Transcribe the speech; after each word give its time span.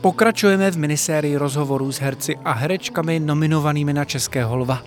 Pokračujeme 0.00 0.70
v 0.70 0.78
minisérii 0.78 1.36
rozhovorů 1.36 1.92
s 1.92 2.00
herci 2.00 2.36
a 2.44 2.52
herečkami 2.52 3.20
nominovanými 3.20 3.92
na 3.92 4.04
Českého 4.04 4.56
lva. 4.56 4.82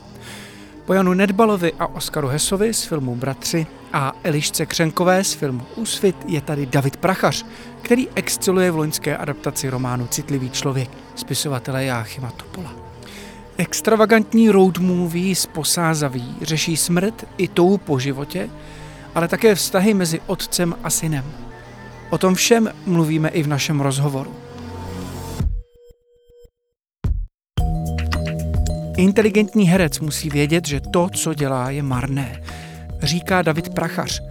Po 0.85 0.93
Janu 0.93 1.13
Nedbalovi 1.13 1.73
a 1.79 1.87
Oskaru 1.87 2.27
Hesovi 2.27 2.73
z 2.73 2.83
filmu 2.83 3.15
Bratři 3.15 3.67
a 3.93 4.13
Elišce 4.23 4.65
Křenkové 4.65 5.23
z 5.23 5.33
filmu 5.33 5.65
Úsvit 5.75 6.15
je 6.27 6.41
tady 6.41 6.65
David 6.65 6.97
Prachař, 6.97 7.45
který 7.81 8.07
exceluje 8.15 8.71
v 8.71 8.75
loňské 8.75 9.17
adaptaci 9.17 9.69
románu 9.69 10.07
Citlivý 10.07 10.49
člověk 10.49 10.89
spisovatele 11.15 11.85
Jáchyma 11.85 12.31
Topola. 12.31 12.73
Extravagantní 13.57 14.49
road 14.49 14.77
movie 14.77 15.35
z 15.35 15.45
Posázaví 15.45 16.35
řeší 16.41 16.77
smrt 16.77 17.25
i 17.37 17.47
tou 17.47 17.77
po 17.77 17.99
životě, 17.99 18.49
ale 19.15 19.27
také 19.27 19.55
vztahy 19.55 19.93
mezi 19.93 20.21
otcem 20.27 20.75
a 20.83 20.89
synem. 20.89 21.25
O 22.09 22.17
tom 22.17 22.35
všem 22.35 22.69
mluvíme 22.85 23.29
i 23.29 23.43
v 23.43 23.47
našem 23.47 23.81
rozhovoru. 23.81 24.35
Inteligentní 29.01 29.65
herec 29.65 29.99
musí 29.99 30.29
vědět, 30.29 30.67
že 30.67 30.81
to, 30.81 31.09
co 31.09 31.33
dělá, 31.33 31.69
je 31.69 31.83
marné, 31.83 32.41
říká 33.03 33.41
David 33.41 33.69
Prachař, 33.69 34.21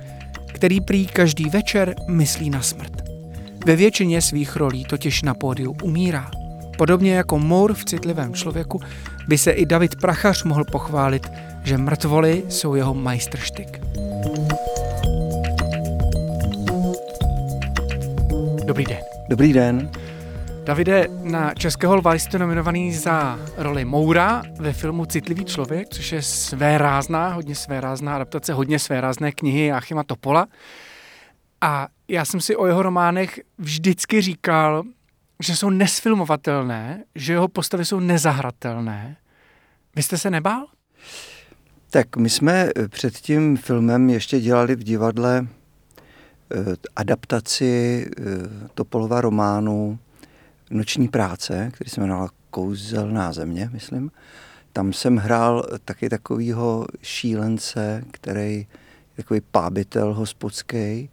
který 0.46 0.80
prý 0.80 1.06
každý 1.06 1.44
večer 1.44 1.94
myslí 2.08 2.50
na 2.50 2.62
smrt. 2.62 2.92
Ve 3.66 3.76
většině 3.76 4.22
svých 4.22 4.56
rolí 4.56 4.84
totiž 4.84 5.22
na 5.22 5.34
pódiu 5.34 5.76
umírá. 5.82 6.30
Podobně 6.78 7.14
jako 7.14 7.38
Moore 7.38 7.74
v 7.74 7.84
citlivém 7.84 8.34
člověku 8.34 8.80
by 9.28 9.38
se 9.38 9.50
i 9.50 9.66
David 9.66 9.96
Prachař 9.96 10.44
mohl 10.44 10.64
pochválit, 10.64 11.30
že 11.64 11.78
mrtvoly 11.78 12.42
jsou 12.48 12.74
jeho 12.74 12.94
majstrštyk. 12.94 13.80
Dobrý 18.66 18.84
den. 18.84 18.98
Dobrý 19.28 19.52
den. 19.52 19.90
Davide, 20.64 21.08
na 21.22 21.54
Českého 21.54 21.96
lva 21.96 22.14
jste 22.14 22.38
nominovaný 22.38 22.94
za 22.94 23.38
roli 23.56 23.84
Moura 23.84 24.42
ve 24.58 24.72
filmu 24.72 25.04
Citlivý 25.04 25.44
člověk, 25.44 25.88
což 25.88 26.12
je 26.12 26.22
své 26.22 26.78
rázná, 26.78 27.28
hodně 27.28 27.54
své 27.54 27.80
rázná 27.80 28.14
adaptace, 28.14 28.52
hodně 28.52 28.78
své 28.78 29.00
rázné 29.00 29.32
knihy 29.32 29.66
Jachima 29.66 30.02
Topola. 30.02 30.46
A 31.60 31.88
já 32.08 32.24
jsem 32.24 32.40
si 32.40 32.56
o 32.56 32.66
jeho 32.66 32.82
románech 32.82 33.40
vždycky 33.58 34.20
říkal, 34.20 34.82
že 35.42 35.56
jsou 35.56 35.70
nesfilmovatelné, 35.70 37.04
že 37.14 37.32
jeho 37.32 37.48
postavy 37.48 37.84
jsou 37.84 38.00
nezahratelné. 38.00 39.16
Vy 39.96 40.02
jste 40.02 40.18
se 40.18 40.30
nebál? 40.30 40.66
Tak 41.90 42.16
my 42.16 42.30
jsme 42.30 42.68
před 42.88 43.14
tím 43.14 43.56
filmem 43.56 44.10
ještě 44.10 44.40
dělali 44.40 44.76
v 44.76 44.82
divadle 44.82 45.46
eh, 45.46 46.56
adaptaci 46.96 48.06
eh, 48.18 48.22
Topolova 48.74 49.20
románu 49.20 49.98
Noční 50.70 51.08
práce, 51.08 51.70
který 51.74 51.90
se 51.90 52.00
jmenoval 52.00 52.28
Kouzelná 52.50 53.32
země, 53.32 53.70
myslím. 53.72 54.10
Tam 54.72 54.92
jsem 54.92 55.16
hrál 55.16 55.66
taky 55.84 56.08
takovýho 56.08 56.86
šílence, 57.02 58.04
který 58.10 58.66
takový 59.16 59.40
pábitel 59.50 60.14
hospodský. 60.14 61.10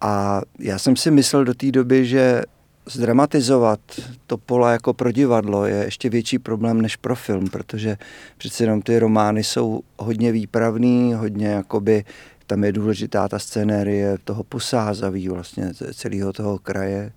A 0.00 0.40
já 0.58 0.78
jsem 0.78 0.96
si 0.96 1.10
myslel 1.10 1.44
do 1.44 1.54
té 1.54 1.72
doby, 1.72 2.06
že 2.06 2.42
zdramatizovat 2.86 3.80
to 4.26 4.38
pola 4.38 4.72
jako 4.72 4.94
pro 4.94 5.12
divadlo 5.12 5.66
je 5.66 5.84
ještě 5.84 6.08
větší 6.08 6.38
problém 6.38 6.82
než 6.82 6.96
pro 6.96 7.16
film, 7.16 7.48
protože 7.48 7.98
přece 8.38 8.64
jenom 8.64 8.82
ty 8.82 8.98
romány 8.98 9.44
jsou 9.44 9.80
hodně 9.98 10.32
výpravný, 10.32 11.14
hodně 11.14 11.46
jakoby, 11.46 12.04
tam 12.46 12.64
je 12.64 12.72
důležitá 12.72 13.28
ta 13.28 13.38
scénérie 13.38 14.18
toho 14.24 14.44
posázaví 14.44 15.28
vlastně 15.28 15.72
celého 15.94 16.32
toho 16.32 16.58
kraje 16.58 17.12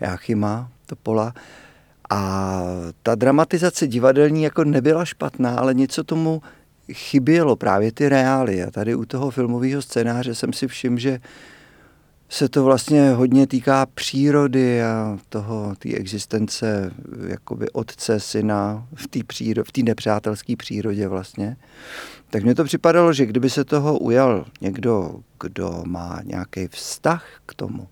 Jáchyma, 0.00 0.70
Topola. 0.90 1.34
A 2.10 2.62
ta 3.02 3.14
dramatizace 3.14 3.86
divadelní 3.86 4.42
jako 4.42 4.64
nebyla 4.64 5.04
špatná, 5.04 5.56
ale 5.56 5.74
něco 5.74 6.04
tomu 6.04 6.42
chybělo, 6.92 7.56
právě 7.56 7.92
ty 7.92 8.08
reály. 8.08 8.62
A 8.62 8.70
tady 8.70 8.94
u 8.94 9.04
toho 9.04 9.30
filmového 9.30 9.82
scénáře 9.82 10.34
jsem 10.34 10.52
si 10.52 10.68
všiml, 10.68 10.98
že 10.98 11.20
se 12.28 12.48
to 12.48 12.64
vlastně 12.64 13.10
hodně 13.10 13.46
týká 13.46 13.86
přírody 13.86 14.82
a 14.82 15.18
toho, 15.28 15.74
té 15.78 15.88
existence 15.88 16.90
jakoby 17.28 17.70
otce, 17.70 18.20
syna 18.20 18.86
v 18.94 19.08
té 19.08 19.18
příro, 19.26 19.64
v 19.64 19.82
nepřátelské 19.82 20.56
přírodě 20.56 21.08
vlastně. 21.08 21.56
Tak 22.30 22.42
mně 22.42 22.54
to 22.54 22.64
připadalo, 22.64 23.12
že 23.12 23.26
kdyby 23.26 23.50
se 23.50 23.64
toho 23.64 23.98
ujal 23.98 24.44
někdo, 24.60 25.20
kdo 25.40 25.82
má 25.86 26.20
nějaký 26.24 26.68
vztah 26.68 27.24
k 27.46 27.54
tomu, 27.54 27.88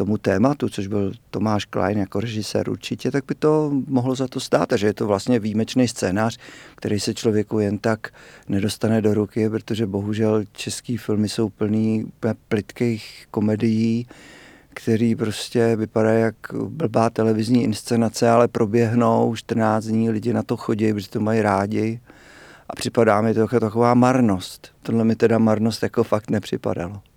tomu 0.00 0.18
tématu, 0.18 0.68
což 0.68 0.86
byl 0.86 1.12
Tomáš 1.30 1.64
Klein 1.64 1.98
jako 1.98 2.20
režisér 2.20 2.70
určitě, 2.70 3.10
tak 3.10 3.24
by 3.28 3.34
to 3.34 3.70
mohlo 3.86 4.14
za 4.14 4.28
to 4.28 4.40
stát. 4.40 4.72
A 4.72 4.76
že 4.76 4.86
je 4.86 4.94
to 4.94 5.06
vlastně 5.06 5.38
výjimečný 5.38 5.88
scénář, 5.88 6.38
který 6.74 7.00
se 7.00 7.14
člověku 7.14 7.58
jen 7.58 7.78
tak 7.78 8.08
nedostane 8.48 9.02
do 9.02 9.14
ruky, 9.14 9.48
protože 9.48 9.86
bohužel 9.86 10.44
český 10.52 10.96
filmy 10.96 11.28
jsou 11.28 11.48
plný 11.48 12.12
plitkých 12.48 13.26
komedií, 13.30 14.06
který 14.74 15.14
prostě 15.14 15.76
vypadá 15.76 16.10
jak 16.12 16.34
blbá 16.52 17.10
televizní 17.10 17.64
inscenace, 17.64 18.30
ale 18.30 18.48
proběhnou 18.48 19.36
14 19.36 19.84
dní, 19.84 20.10
lidi 20.10 20.32
na 20.32 20.42
to 20.42 20.56
chodí, 20.56 20.92
protože 20.92 21.08
to 21.08 21.20
mají 21.20 21.42
rádi 21.42 22.00
a 22.68 22.76
připadá 22.76 23.20
mi 23.20 23.34
to 23.34 23.40
jako 23.40 23.60
taková 23.60 23.94
marnost. 23.94 24.68
Tohle 24.82 25.04
mi 25.04 25.16
teda 25.16 25.38
marnost 25.38 25.82
jako 25.82 26.04
fakt 26.04 26.30
nepřipadalo. 26.30 27.09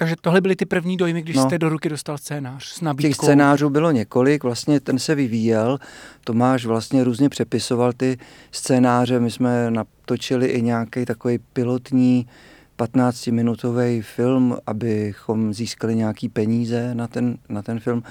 Takže 0.00 0.14
tohle 0.20 0.40
byly 0.40 0.56
ty 0.56 0.66
první 0.66 0.96
dojmy, 0.96 1.22
když 1.22 1.36
no. 1.36 1.42
jste 1.42 1.58
do 1.58 1.68
ruky 1.68 1.88
dostal 1.88 2.18
scénář 2.18 2.64
s 2.64 2.80
nabídkou. 2.80 3.08
Těch 3.08 3.16
scénářů 3.16 3.70
bylo 3.70 3.90
několik, 3.90 4.44
vlastně 4.44 4.80
ten 4.80 4.98
se 4.98 5.14
vyvíjel. 5.14 5.78
Tomáš 6.24 6.64
vlastně 6.64 7.04
různě 7.04 7.28
přepisoval 7.28 7.92
ty 7.92 8.18
scénáře. 8.52 9.20
My 9.20 9.30
jsme 9.30 9.70
natočili 9.70 10.46
i 10.46 10.62
nějaký 10.62 11.04
takový 11.04 11.38
pilotní 11.52 12.26
15-minutový 12.78 14.02
film, 14.02 14.56
abychom 14.66 15.54
získali 15.54 15.94
nějaký 15.94 16.28
peníze 16.28 16.94
na 16.94 17.08
ten, 17.08 17.38
na 17.48 17.62
ten 17.62 17.80
film. 17.80 18.02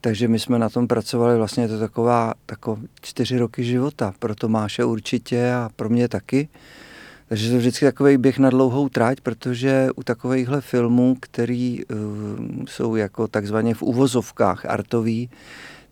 Takže 0.00 0.28
my 0.28 0.38
jsme 0.38 0.58
na 0.58 0.68
tom 0.68 0.88
pracovali, 0.88 1.36
vlastně 1.36 1.64
je 1.64 1.68
to 1.68 1.78
taková 1.78 2.34
taková 2.46 2.80
čtyři 3.00 3.38
roky 3.38 3.64
života. 3.64 4.14
Pro 4.18 4.34
Tomáše 4.34 4.84
určitě 4.84 5.52
a 5.52 5.70
pro 5.76 5.88
mě 5.88 6.08
taky. 6.08 6.48
Takže 7.28 7.48
to 7.48 7.54
je 7.54 7.58
vždycky 7.58 7.84
takový 7.84 8.16
běh 8.16 8.38
na 8.38 8.50
dlouhou 8.50 8.88
trať, 8.88 9.20
protože 9.20 9.88
u 9.96 10.02
takovýchhle 10.02 10.60
filmů, 10.60 11.16
který 11.20 11.84
uh, 11.84 11.96
jsou 12.68 12.96
jako 12.96 13.28
takzvaně 13.28 13.74
v 13.74 13.82
uvozovkách 13.82 14.66
artový, 14.66 15.30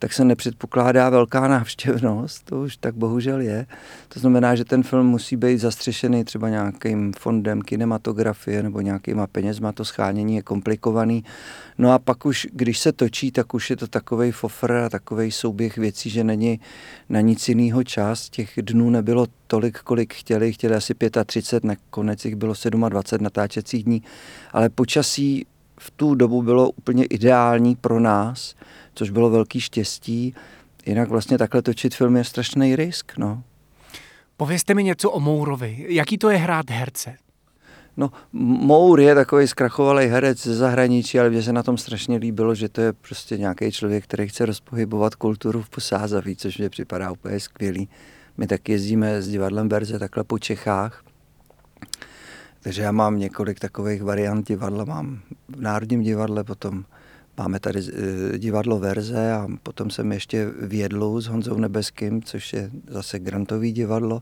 tak 0.04 0.12
se 0.12 0.24
nepředpokládá 0.24 1.10
velká 1.10 1.48
návštěvnost, 1.48 2.44
to 2.44 2.60
už 2.60 2.76
tak 2.76 2.94
bohužel 2.94 3.40
je. 3.40 3.66
To 4.08 4.20
znamená, 4.20 4.54
že 4.54 4.64
ten 4.64 4.82
film 4.82 5.06
musí 5.06 5.36
být 5.36 5.58
zastřešený 5.58 6.24
třeba 6.24 6.48
nějakým 6.48 7.12
fondem 7.18 7.62
kinematografie 7.62 8.62
nebo 8.62 8.80
nějakýma 8.80 9.26
penězma, 9.26 9.72
to 9.72 9.84
schánění 9.84 10.36
je 10.36 10.42
komplikovaný. 10.42 11.24
No 11.78 11.92
a 11.92 11.98
pak 11.98 12.26
už, 12.26 12.46
když 12.52 12.78
se 12.78 12.92
točí, 12.92 13.32
tak 13.32 13.54
už 13.54 13.70
je 13.70 13.76
to 13.76 13.86
takový 13.86 14.32
fofr 14.32 14.72
a 14.72 14.88
takový 14.88 15.30
souběh 15.30 15.76
věcí, 15.76 16.10
že 16.10 16.24
není 16.24 16.60
na 17.08 17.20
nic 17.20 17.48
jiného 17.48 17.84
čas. 17.84 18.30
Těch 18.30 18.50
dnů 18.62 18.90
nebylo 18.90 19.26
tolik, 19.46 19.78
kolik 19.78 20.14
chtěli, 20.14 20.52
chtěli 20.52 20.74
asi 20.74 20.94
35, 21.26 21.68
nakonec 21.68 22.24
jich 22.24 22.36
bylo 22.36 22.54
27 22.88 23.24
natáčecích 23.24 23.84
dní, 23.84 24.02
ale 24.52 24.68
počasí 24.68 25.46
v 25.78 25.90
tu 25.90 26.14
dobu 26.14 26.42
bylo 26.42 26.70
úplně 26.70 27.04
ideální 27.04 27.76
pro 27.76 28.00
nás, 28.00 28.54
což 28.94 29.10
bylo 29.10 29.30
velký 29.30 29.60
štěstí. 29.60 30.34
Jinak 30.86 31.08
vlastně 31.08 31.38
takhle 31.38 31.62
točit 31.62 31.94
film 31.94 32.16
je 32.16 32.24
strašný 32.24 32.76
risk. 32.76 33.12
No. 33.18 33.42
Povězte 34.36 34.74
mi 34.74 34.84
něco 34.84 35.10
o 35.10 35.20
Mourovi. 35.20 35.86
Jaký 35.88 36.18
to 36.18 36.30
je 36.30 36.36
hrát 36.36 36.70
herce? 36.70 37.16
No, 37.96 38.10
Mour 38.32 39.00
je 39.00 39.14
takový 39.14 39.48
zkrachovalý 39.48 40.06
herec 40.06 40.42
ze 40.42 40.54
zahraničí, 40.54 41.20
ale 41.20 41.30
mně 41.30 41.42
se 41.42 41.52
na 41.52 41.62
tom 41.62 41.78
strašně 41.78 42.16
líbilo, 42.16 42.54
že 42.54 42.68
to 42.68 42.80
je 42.80 42.92
prostě 42.92 43.38
nějaký 43.38 43.72
člověk, 43.72 44.04
který 44.04 44.28
chce 44.28 44.46
rozpohybovat 44.46 45.14
kulturu 45.14 45.62
v 45.62 45.70
Posázaví, 45.70 46.36
což 46.36 46.58
mě 46.58 46.70
připadá 46.70 47.10
úplně 47.10 47.40
skvělý. 47.40 47.88
My 48.36 48.46
tak 48.46 48.68
jezdíme 48.68 49.22
s 49.22 49.28
divadlem 49.28 49.68
Berze 49.68 49.98
takhle 49.98 50.24
po 50.24 50.38
Čechách. 50.38 51.04
Takže 52.60 52.82
já 52.82 52.92
mám 52.92 53.18
několik 53.18 53.60
takových 53.60 54.02
variant 54.02 54.48
divadla. 54.48 54.84
Mám 54.84 55.20
v 55.48 55.60
Národním 55.60 56.02
divadle, 56.02 56.44
potom 56.44 56.84
Máme 57.38 57.60
tady 57.60 57.80
eh, 57.80 58.38
divadlo 58.38 58.78
Verze 58.78 59.32
a 59.32 59.48
potom 59.62 59.90
jsem 59.90 60.12
ještě 60.12 60.50
v 60.62 60.74
Jedlu 60.74 61.20
s 61.20 61.26
Honzou 61.26 61.58
Nebeským, 61.58 62.22
což 62.22 62.52
je 62.52 62.70
zase 62.88 63.18
grantový 63.18 63.72
divadlo. 63.72 64.20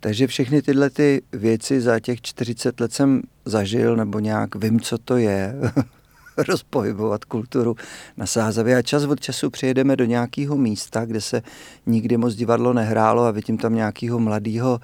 Takže 0.00 0.26
všechny 0.26 0.62
tyhle 0.62 0.90
ty 0.90 1.22
věci 1.32 1.80
za 1.80 2.00
těch 2.00 2.20
40 2.20 2.80
let 2.80 2.92
jsem 2.92 3.22
zažil, 3.44 3.96
nebo 3.96 4.18
nějak 4.18 4.54
vím, 4.54 4.80
co 4.80 4.98
to 4.98 5.16
je, 5.16 5.54
rozpohybovat 6.48 7.24
kulturu 7.24 7.76
na 8.16 8.26
Sázavě 8.26 8.76
a 8.76 8.82
čas 8.82 9.04
od 9.04 9.20
času 9.20 9.50
přijedeme 9.50 9.96
do 9.96 10.04
nějakého 10.04 10.56
místa, 10.56 11.04
kde 11.04 11.20
se 11.20 11.42
nikdy 11.86 12.16
moc 12.16 12.34
divadlo 12.34 12.72
nehrálo 12.72 13.22
a 13.22 13.30
vidím 13.30 13.58
tam 13.58 13.74
nějakého 13.74 14.18
mladého 14.18 14.80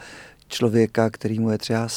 člověka, 0.49 1.11
který 1.11 1.39
mu 1.41 1.51
je 1.51 1.59
třeba 1.59 1.89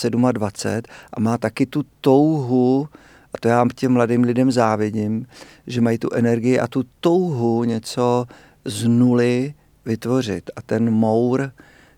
27 0.42 0.84
a 1.14 1.20
má 1.20 1.38
taky 1.38 1.66
tu 1.66 1.84
touhu, 2.02 2.88
a 3.34 3.38
to 3.40 3.48
já 3.48 3.66
těm 3.76 3.92
mladým 3.92 4.24
lidem 4.24 4.52
závidím, 4.52 5.28
že 5.68 5.82
mají 5.82 5.98
tu 5.98 6.14
energii 6.14 6.60
a 6.60 6.68
tu 6.68 6.84
touhu 7.00 7.64
něco 7.64 8.26
z 8.66 8.88
nuly 8.88 9.54
vytvořit. 9.86 10.52
A 10.56 10.62
ten 10.62 10.92
mour, 10.92 11.52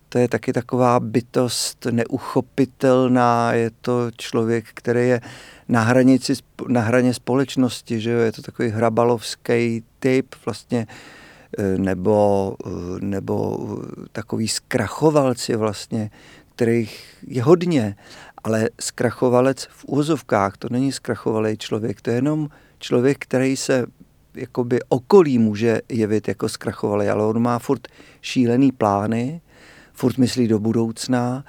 to 0.09 0.17
je 0.17 0.27
taky 0.27 0.53
taková 0.53 0.99
bytost 0.99 1.85
neuchopitelná, 1.91 3.53
je 3.53 3.71
to 3.81 4.11
člověk, 4.17 4.65
který 4.73 5.07
je 5.07 5.21
na, 5.67 5.81
hranici, 5.81 6.33
na 6.67 6.81
hraně 6.81 7.13
společnosti, 7.13 7.99
že 7.99 8.11
jo? 8.11 8.19
je 8.19 8.31
to 8.31 8.41
takový 8.41 8.69
hrabalovský 8.69 9.83
typ 9.99 10.35
vlastně, 10.45 10.87
e, 11.57 11.77
nebo, 11.77 12.55
e, 12.65 12.69
nebo 13.05 13.67
takový 14.11 14.47
zkrachovalci 14.47 15.55
vlastně, 15.55 16.11
kterých 16.55 17.03
je 17.27 17.43
hodně, 17.43 17.95
ale 18.49 18.69
zkrachovalec 18.81 19.67
v 19.71 19.85
úzovkách, 19.87 20.57
to 20.57 20.67
není 20.71 20.91
zkrachovalý 20.91 21.57
člověk, 21.57 22.01
to 22.01 22.09
je 22.09 22.15
jenom 22.15 22.49
člověk, 22.79 23.17
který 23.19 23.57
se 23.57 23.85
jakoby 24.35 24.79
okolí 24.89 25.39
může 25.39 25.81
jevit 25.89 26.27
jako 26.27 26.49
zkrachovalý, 26.49 27.07
ale 27.07 27.25
on 27.25 27.39
má 27.41 27.59
furt 27.59 27.87
šílený 28.21 28.71
plány, 28.71 29.41
furt 29.93 30.17
myslí 30.17 30.47
do 30.47 30.59
budoucna, 30.59 31.45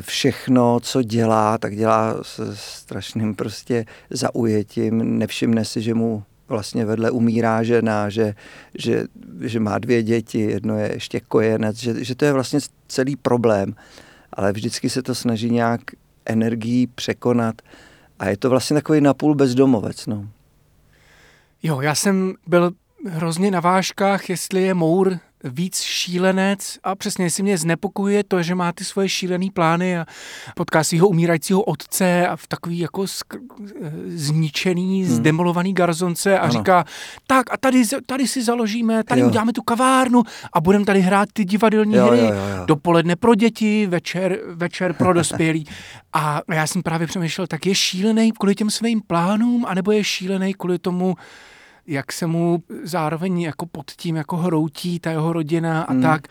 všechno, 0.00 0.80
co 0.80 1.02
dělá, 1.02 1.58
tak 1.58 1.76
dělá 1.76 2.14
s 2.22 2.54
strašným 2.54 3.34
prostě 3.34 3.84
zaujetím, 4.10 5.18
nevšimne 5.18 5.64
si, 5.64 5.82
že 5.82 5.94
mu 5.94 6.22
vlastně 6.48 6.86
vedle 6.86 7.10
umírá 7.10 7.62
žena, 7.62 8.08
že, 8.08 8.34
že, 8.78 9.04
že 9.40 9.60
má 9.60 9.78
dvě 9.78 10.02
děti, 10.02 10.40
jedno 10.40 10.78
je 10.78 10.92
ještě 10.92 11.20
kojenec, 11.20 11.76
že, 11.76 12.04
že 12.04 12.14
to 12.14 12.24
je 12.24 12.32
vlastně 12.32 12.60
celý 12.88 13.16
problém, 13.16 13.74
ale 14.32 14.52
vždycky 14.52 14.90
se 14.90 15.02
to 15.02 15.14
snaží 15.14 15.50
nějak 15.50 15.80
energií 16.28 16.86
překonat 16.86 17.62
a 18.18 18.28
je 18.28 18.36
to 18.36 18.50
vlastně 18.50 18.74
takový 18.74 19.00
napůl 19.00 19.34
bezdomovec. 19.34 20.06
No. 20.06 20.28
Jo, 21.62 21.80
já 21.80 21.94
jsem 21.94 22.34
byl 22.46 22.72
hrozně 23.06 23.50
na 23.50 23.60
vážkách, 23.60 24.30
jestli 24.30 24.62
je 24.62 24.74
Mour 24.74 25.18
víc 25.44 25.80
šílenec 25.80 26.78
a 26.84 26.94
přesně 26.94 27.30
si 27.30 27.42
mě 27.42 27.58
znepokojuje 27.58 28.24
to, 28.24 28.42
že 28.42 28.54
má 28.54 28.72
ty 28.72 28.84
svoje 28.84 29.08
šílené 29.08 29.46
plány 29.54 29.98
a 29.98 30.06
potká 30.54 30.84
svého 30.84 31.08
umírajícího 31.08 31.62
otce 31.62 32.26
a 32.26 32.36
v 32.36 32.46
takový 32.46 32.78
jako 32.78 33.02
sk- 33.02 33.40
zničený, 34.06 35.04
hmm. 35.04 35.14
zdemolovaný 35.14 35.74
garzonce 35.74 36.38
a 36.38 36.42
ano. 36.42 36.52
říká, 36.52 36.84
tak 37.26 37.52
a 37.52 37.56
tady, 37.56 37.82
tady 38.06 38.28
si 38.28 38.44
založíme, 38.44 39.04
tady 39.04 39.20
jo. 39.20 39.26
uděláme 39.26 39.52
tu 39.52 39.62
kavárnu 39.62 40.22
a 40.52 40.60
budeme 40.60 40.84
tady 40.84 41.00
hrát 41.00 41.28
ty 41.32 41.44
divadelní 41.44 41.94
jo, 41.94 42.06
hry, 42.06 42.18
jo, 42.18 42.24
jo, 42.26 42.32
jo. 42.32 42.66
dopoledne 42.66 43.16
pro 43.16 43.34
děti, 43.34 43.86
večer, 43.86 44.38
večer 44.46 44.92
pro 44.92 45.12
dospělí. 45.12 45.66
a 46.12 46.40
já 46.52 46.66
jsem 46.66 46.82
právě 46.82 47.06
přemýšlel, 47.06 47.46
tak 47.46 47.66
je 47.66 47.74
šílený 47.74 48.32
kvůli 48.32 48.54
těm 48.54 48.70
svým 48.70 49.00
plánům, 49.06 49.64
anebo 49.68 49.92
je 49.92 50.04
šílený 50.04 50.54
kvůli 50.54 50.78
tomu, 50.78 51.14
jak 51.88 52.12
se 52.12 52.26
mu 52.26 52.62
zároveň 52.82 53.40
jako 53.40 53.66
pod 53.66 53.90
tím 53.90 54.16
jako 54.16 54.36
hroutí 54.36 55.00
ta 55.00 55.10
jeho 55.10 55.32
rodina 55.32 55.82
a 55.82 55.92
hmm. 55.92 56.02
tak. 56.02 56.22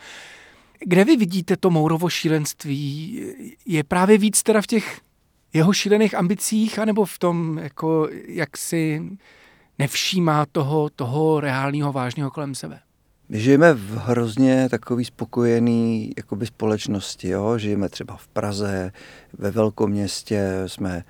Kde 0.80 1.04
vy 1.04 1.16
vidíte 1.16 1.56
to 1.56 1.70
Mourovo 1.70 2.08
šílenství? 2.08 3.22
Je 3.66 3.84
právě 3.84 4.18
víc 4.18 4.42
teda 4.42 4.62
v 4.62 4.66
těch 4.66 5.00
jeho 5.52 5.72
šílených 5.72 6.14
ambicích, 6.14 6.78
anebo 6.78 7.04
v 7.04 7.18
tom, 7.18 7.58
jako, 7.58 8.08
jak 8.26 8.56
si 8.56 9.02
nevšímá 9.78 10.46
toho, 10.52 10.90
toho 10.96 11.40
reálného, 11.40 11.92
vážného 11.92 12.30
kolem 12.30 12.54
sebe? 12.54 12.80
My 13.28 13.40
žijeme 13.40 13.74
v 13.74 13.96
hrozně 13.96 14.68
takový 14.68 15.04
spokojený 15.04 16.12
jakoby 16.16 16.46
společnosti. 16.46 17.28
Jo? 17.28 17.58
Žijeme 17.58 17.88
třeba 17.88 18.16
v 18.16 18.28
Praze, 18.28 18.92
ve 19.32 19.50
velkoměstě, 19.50 20.62
jsme 20.66 21.04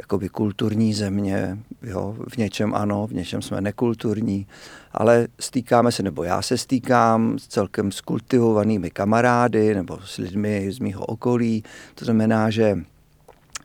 jakoby 0.00 0.28
kulturní 0.28 0.94
země, 0.94 1.58
jo, 1.82 2.16
v 2.28 2.36
něčem 2.36 2.74
ano, 2.74 3.06
v 3.06 3.12
něčem 3.12 3.42
jsme 3.42 3.60
nekulturní, 3.60 4.46
ale 4.92 5.28
stýkáme 5.40 5.92
se, 5.92 6.02
nebo 6.02 6.22
já 6.22 6.42
se 6.42 6.58
stýkám 6.58 7.38
s 7.38 7.46
celkem 7.46 7.92
skultivovanými 7.92 8.90
kamarády 8.90 9.74
nebo 9.74 9.98
s 10.04 10.16
lidmi 10.16 10.72
z 10.72 10.78
mého 10.78 11.04
okolí. 11.04 11.64
To 11.94 12.04
znamená, 12.04 12.50
že 12.50 12.78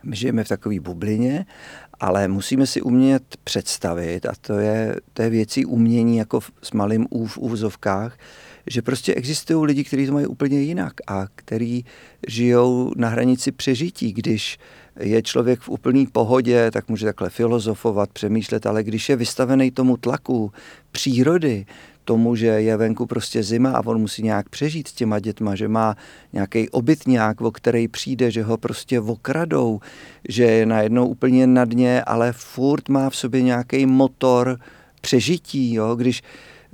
my 0.03 0.15
žijeme 0.15 0.43
v 0.43 0.47
takové 0.47 0.79
bublině, 0.79 1.45
ale 1.99 2.27
musíme 2.27 2.67
si 2.67 2.81
umět 2.81 3.23
představit, 3.43 4.25
a 4.25 4.33
to 4.41 4.53
je, 4.53 4.95
to 5.13 5.21
je 5.21 5.29
věcí 5.29 5.65
umění 5.65 6.17
jako 6.17 6.39
v, 6.39 6.51
s 6.61 6.71
malým 6.71 7.07
U 7.09 7.25
v 7.25 7.37
úvozovkách, 7.37 8.17
že 8.67 8.81
prostě 8.81 9.13
existují 9.13 9.65
lidi, 9.65 9.83
kteří 9.83 10.05
to 10.05 10.13
mají 10.13 10.25
úplně 10.25 10.59
jinak 10.59 10.93
a 11.07 11.25
kteří 11.35 11.85
žijou 12.27 12.91
na 12.95 13.09
hranici 13.09 13.51
přežití, 13.51 14.13
když 14.13 14.57
je 14.99 15.21
člověk 15.21 15.59
v 15.59 15.69
úplné 15.69 16.05
pohodě, 16.11 16.71
tak 16.71 16.89
může 16.89 17.05
takhle 17.05 17.29
filozofovat, 17.29 18.09
přemýšlet, 18.13 18.65
ale 18.65 18.83
když 18.83 19.09
je 19.09 19.15
vystavený 19.15 19.71
tomu 19.71 19.97
tlaku 19.97 20.51
přírody, 20.91 21.65
tomu, 22.05 22.35
že 22.35 22.45
je 22.45 22.77
venku 22.77 23.05
prostě 23.05 23.43
zima 23.43 23.71
a 23.71 23.85
on 23.85 24.01
musí 24.01 24.23
nějak 24.23 24.49
přežít 24.49 24.87
s 24.87 24.93
těma 24.93 25.19
dětma, 25.19 25.55
že 25.55 25.67
má 25.67 25.95
nějaký 26.33 26.69
obytňák, 26.69 27.41
o 27.41 27.51
který 27.51 27.87
přijde, 27.87 28.31
že 28.31 28.43
ho 28.43 28.57
prostě 28.57 28.99
okradou, 28.99 29.79
že 30.29 30.43
je 30.43 30.65
najednou 30.65 31.07
úplně 31.07 31.47
na 31.47 31.65
dně, 31.65 32.03
ale 32.03 32.33
furt 32.33 32.89
má 32.89 33.09
v 33.09 33.15
sobě 33.15 33.41
nějaký 33.41 33.85
motor 33.85 34.59
přežití, 35.01 35.73
jo? 35.73 35.95
když 35.95 36.23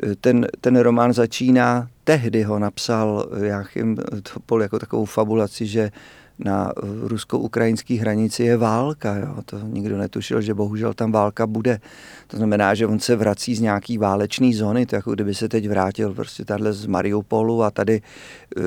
eh, 0.04 0.16
ten, 0.16 0.48
ten 0.62 0.80
román 0.80 1.14
začíná, 1.14 1.88
tehdy 2.12 2.44
ho 2.44 2.60
napsal 2.60 3.26
Jáchym 3.44 3.98
Topol 4.34 4.62
jako 4.62 4.80
takovou 4.80 5.06
fabulaci, 5.06 5.66
že 5.66 5.92
na 6.40 6.72
rusko-ukrajinské 7.02 7.94
hranici 7.94 8.44
je 8.44 8.58
válka. 8.58 9.16
Jo. 9.16 9.36
To 9.46 9.60
nikdo 9.60 9.98
netušil, 9.98 10.42
že 10.42 10.54
bohužel 10.54 10.94
tam 10.94 11.12
válka 11.12 11.48
bude. 11.48 11.80
To 12.28 12.38
znamená, 12.38 12.76
že 12.76 12.88
on 12.88 13.00
se 13.00 13.16
vrací 13.16 13.56
z 13.56 13.60
nějaký 13.60 13.98
válečné 13.98 14.54
zóny, 14.54 14.86
to 14.86 14.96
jako 14.96 15.14
kdyby 15.14 15.36
se 15.36 15.50
teď 15.50 15.70
vrátil 15.70 16.14
prostě 16.14 16.46
tadyhle 16.46 16.74
z 16.74 16.86
Mariupolu 16.86 17.64
a 17.64 17.72
tady 17.72 18.02
eh, 18.02 18.62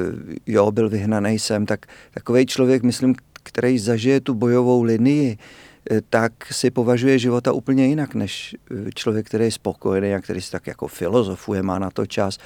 jo, 0.46 0.72
byl 0.72 0.88
vyhnaný 0.88 1.38
sem, 1.38 1.66
tak 1.66 1.86
takový 2.14 2.46
člověk, 2.46 2.82
myslím, 2.82 3.14
který 3.42 3.78
zažije 3.78 4.20
tu 4.20 4.34
bojovou 4.34 4.82
linii, 4.82 5.38
tak 6.08 6.32
si 6.52 6.70
považuje 6.70 7.18
života 7.18 7.52
úplně 7.52 7.86
jinak 7.86 8.14
než 8.14 8.56
eh, 8.70 8.90
člověk, 8.94 9.26
který 9.26 9.44
je 9.44 9.50
spokojený 9.50 10.14
a 10.14 10.20
který 10.20 10.40
si 10.40 10.50
tak 10.50 10.66
jako 10.66 10.88
filozofuje, 10.88 11.62
má 11.62 11.78
na 11.78 11.90
to 11.90 12.06
čas. 12.06 12.38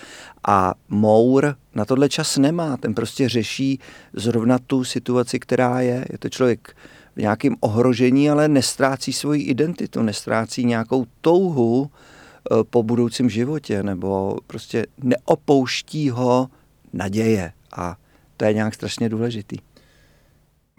A 0.49 0.75
Mour 0.89 1.57
na 1.75 1.85
tohle 1.85 2.09
čas 2.09 2.37
nemá, 2.37 2.77
ten 2.77 2.95
prostě 2.95 3.29
řeší 3.29 3.81
zrovna 4.13 4.59
tu 4.59 4.85
situaci, 4.85 5.39
která 5.39 5.81
je. 5.81 6.07
Je 6.11 6.19
to 6.19 6.29
člověk 6.29 6.77
v 7.17 7.21
nějakém 7.21 7.57
ohrožení, 7.61 8.31
ale 8.31 8.49
nestrácí 8.49 9.13
svoji 9.13 9.43
identitu, 9.43 10.03
nestrácí 10.03 10.65
nějakou 10.65 11.07
touhu 11.21 11.91
eh, 11.91 12.55
po 12.71 12.83
budoucím 12.83 13.31
životě, 13.31 13.83
nebo 13.83 14.39
prostě 14.47 14.87
neopouští 15.03 16.11
ho 16.11 16.49
naděje. 16.93 17.53
A 17.77 17.97
to 18.37 18.45
je 18.45 18.55
nějak 18.55 18.75
strašně 18.75 19.09
důležitý. 19.09 19.57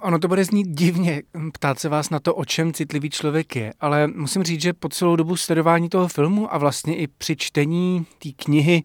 Ono 0.02 0.20
to 0.20 0.28
bude 0.28 0.46
znít 0.46 0.68
divně, 0.68 1.22
ptát 1.54 1.80
se 1.80 1.90
vás 1.90 2.10
na 2.10 2.20
to, 2.20 2.36
o 2.36 2.46
čem 2.46 2.74
citlivý 2.74 3.10
člověk 3.10 3.56
je, 3.56 3.74
ale 3.80 4.08
musím 4.08 4.44
říct, 4.44 4.62
že 4.62 4.74
po 4.74 4.90
celou 4.90 5.16
dobu 5.16 5.36
sledování 5.36 5.90
toho 5.90 6.08
filmu 6.08 6.54
a 6.54 6.58
vlastně 6.58 6.98
i 6.98 7.08
při 7.08 7.36
čtení 7.36 8.06
té 8.24 8.30
knihy 8.36 8.84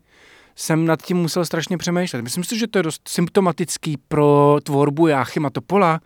jsem 0.57 0.87
nad 0.87 1.03
tím 1.03 1.17
musel 1.17 1.45
strašně 1.45 1.79
přemýšlet. 1.79 2.23
Myslím 2.23 2.45
si, 2.45 2.59
že 2.59 2.67
to 2.67 2.79
je 2.79 2.83
dost 2.83 3.09
symptomatický 3.09 3.97
pro 4.09 4.59
tvorbu 4.63 5.07
Jáchyma 5.07 5.51
Topola 5.51 6.01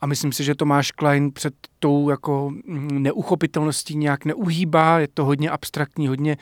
a 0.00 0.06
myslím 0.06 0.32
si, 0.32 0.44
že 0.44 0.54
Tomáš 0.54 0.90
Klein 0.90 1.32
před 1.32 1.54
tou 1.78 2.10
jako 2.10 2.52
neuchopitelností 2.92 3.96
nějak 3.96 4.24
neuhýbá, 4.24 4.98
je 4.98 5.08
to 5.08 5.24
hodně 5.24 5.50
abstraktní, 5.50 6.08
hodně 6.08 6.36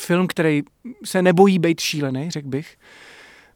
film, 0.00 0.26
který 0.26 0.62
se 1.04 1.22
nebojí 1.22 1.58
být 1.58 1.80
šílený, 1.80 2.30
řekl 2.30 2.48
bych. 2.48 2.76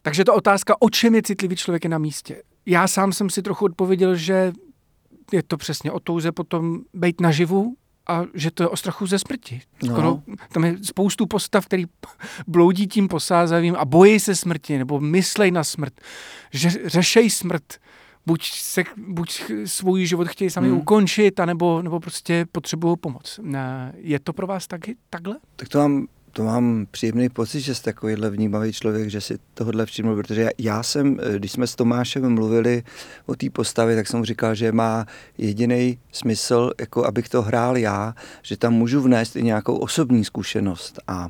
Takže 0.01 0.25
to 0.25 0.35
otázka, 0.35 0.75
o 0.79 0.89
čem 0.89 1.15
je 1.15 1.21
citlivý 1.21 1.55
člověk 1.55 1.83
je 1.83 1.89
na 1.89 1.97
místě 1.97 2.41
já 2.65 2.87
sám 2.87 3.13
jsem 3.13 3.29
si 3.29 3.41
trochu 3.41 3.65
odpověděl, 3.65 4.15
že 4.15 4.53
je 5.31 5.43
to 5.43 5.57
přesně 5.57 5.91
o 5.91 5.99
touze 5.99 6.31
potom 6.31 6.79
být 6.93 7.21
naživu 7.21 7.75
a 8.07 8.23
že 8.33 8.51
to 8.51 8.63
je 8.63 8.67
o 8.67 8.77
strachu 8.77 9.07
ze 9.07 9.19
smrti. 9.19 9.61
No. 9.83 9.91
Skoro, 9.93 10.19
tam 10.51 10.63
je 10.63 10.77
spoustu 10.83 11.25
postav, 11.25 11.65
který 11.65 11.85
bloudí 12.47 12.87
tím 12.87 13.07
posázavým 13.07 13.75
a 13.75 13.85
bojí 13.85 14.19
se 14.19 14.35
smrti 14.35 14.77
nebo 14.77 14.99
myslej 14.99 15.51
na 15.51 15.63
smrt, 15.63 15.93
že 16.51 16.69
řešej 16.85 17.29
smrt, 17.29 17.63
buď, 18.25 18.51
se, 18.51 18.83
buď 19.07 19.43
svůj 19.65 20.05
život 20.05 20.27
chtějí 20.27 20.49
sami 20.49 20.69
Hmm. 20.69 20.77
ukončit, 20.77 21.39
anebo, 21.39 21.81
nebo 21.81 21.99
prostě 21.99 22.45
potřebují 22.51 22.97
pomoc. 22.97 23.39
Je 23.95 24.19
to 24.19 24.33
pro 24.33 24.47
vás 24.47 24.67
taky 24.67 24.95
takhle? 25.09 25.37
Tak 25.55 25.69
to 25.69 25.77
mám, 25.77 26.07
to 26.33 26.43
mám 26.43 26.87
příjemný 26.91 27.29
pocit, 27.29 27.61
že 27.61 27.75
jste 27.75 27.93
takovýhle 27.93 28.29
vnímavý 28.29 28.73
člověk, 28.73 29.09
že 29.09 29.21
si 29.21 29.37
tohle 29.53 29.85
všiml, 29.85 30.15
protože 30.15 30.41
já, 30.41 30.49
já 30.57 30.83
jsem, 30.83 31.17
eh, 31.21 31.39
když 31.39 31.51
jsme 31.51 31.67
s 31.67 31.75
Tomášem 31.75 32.33
mluvili 32.33 32.83
o 33.25 33.35
té 33.35 33.49
postavě, 33.49 33.95
tak 33.95 34.07
jsem 34.07 34.19
mu 34.19 34.25
říkal, 34.25 34.55
že 34.55 34.71
má 34.71 35.05
jediný 35.37 35.99
smysl, 36.11 36.71
jako 36.79 37.05
abych 37.05 37.29
to 37.29 37.41
hrál 37.41 37.77
já, 37.77 38.15
že 38.41 38.57
tam 38.57 38.73
můžu 38.73 39.01
vnést 39.01 39.35
i 39.35 39.43
nějakou 39.43 39.75
osobní 39.75 40.25
zkušenost 40.25 40.99
a 41.07 41.29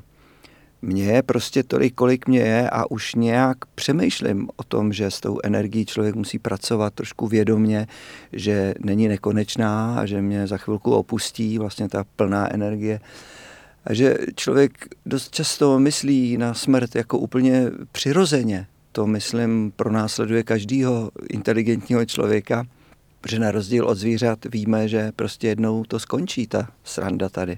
mně 0.82 1.04
je 1.04 1.24
prostě 1.24 1.64
tolik, 1.64 1.96
kolik 1.96 2.28
mě 2.28 2.40
je 2.40 2.70
a 2.70 2.92
už 2.92 3.16
nějak 3.16 3.58
přemýšlím 3.76 4.50
o 4.56 4.64
tom, 4.64 4.94
že 4.94 5.12
s 5.12 5.20
tou 5.20 5.40
energií 5.44 5.86
člověk 5.86 6.16
musí 6.16 6.40
pracovat 6.40 6.94
trošku 6.94 7.28
vědomně, 7.28 7.88
že 8.34 8.74
není 8.80 9.08
nekonečná 9.08 9.96
a 10.00 10.06
že 10.06 10.22
mě 10.22 10.48
za 10.48 10.58
chvilku 10.58 10.92
opustí 10.92 11.58
vlastně 11.58 11.90
ta 11.90 12.06
plná 12.16 12.54
energie. 12.54 13.00
A 13.86 13.94
že 13.94 14.18
člověk 14.36 14.88
dost 15.06 15.32
často 15.32 15.80
myslí 15.80 16.38
na 16.38 16.54
smrt 16.54 16.96
jako 16.96 17.18
úplně 17.18 17.72
přirozeně. 17.92 18.68
To, 18.92 19.08
myslím, 19.08 19.74
pro 19.75 19.92
následuje 19.92 20.44
každého 20.44 21.12
inteligentního 21.30 22.06
člověka, 22.06 22.66
protože 23.22 23.40
na 23.40 23.52
rozdíl 23.52 23.86
od 23.86 23.96
zvířat 23.96 24.40
víme, 24.46 24.88
že 24.88 25.12
prostě 25.16 25.48
jednou 25.48 25.84
to 25.84 26.00
skončí, 26.00 26.48
ta 26.48 26.68
sranda 26.84 27.30
tady. 27.30 27.58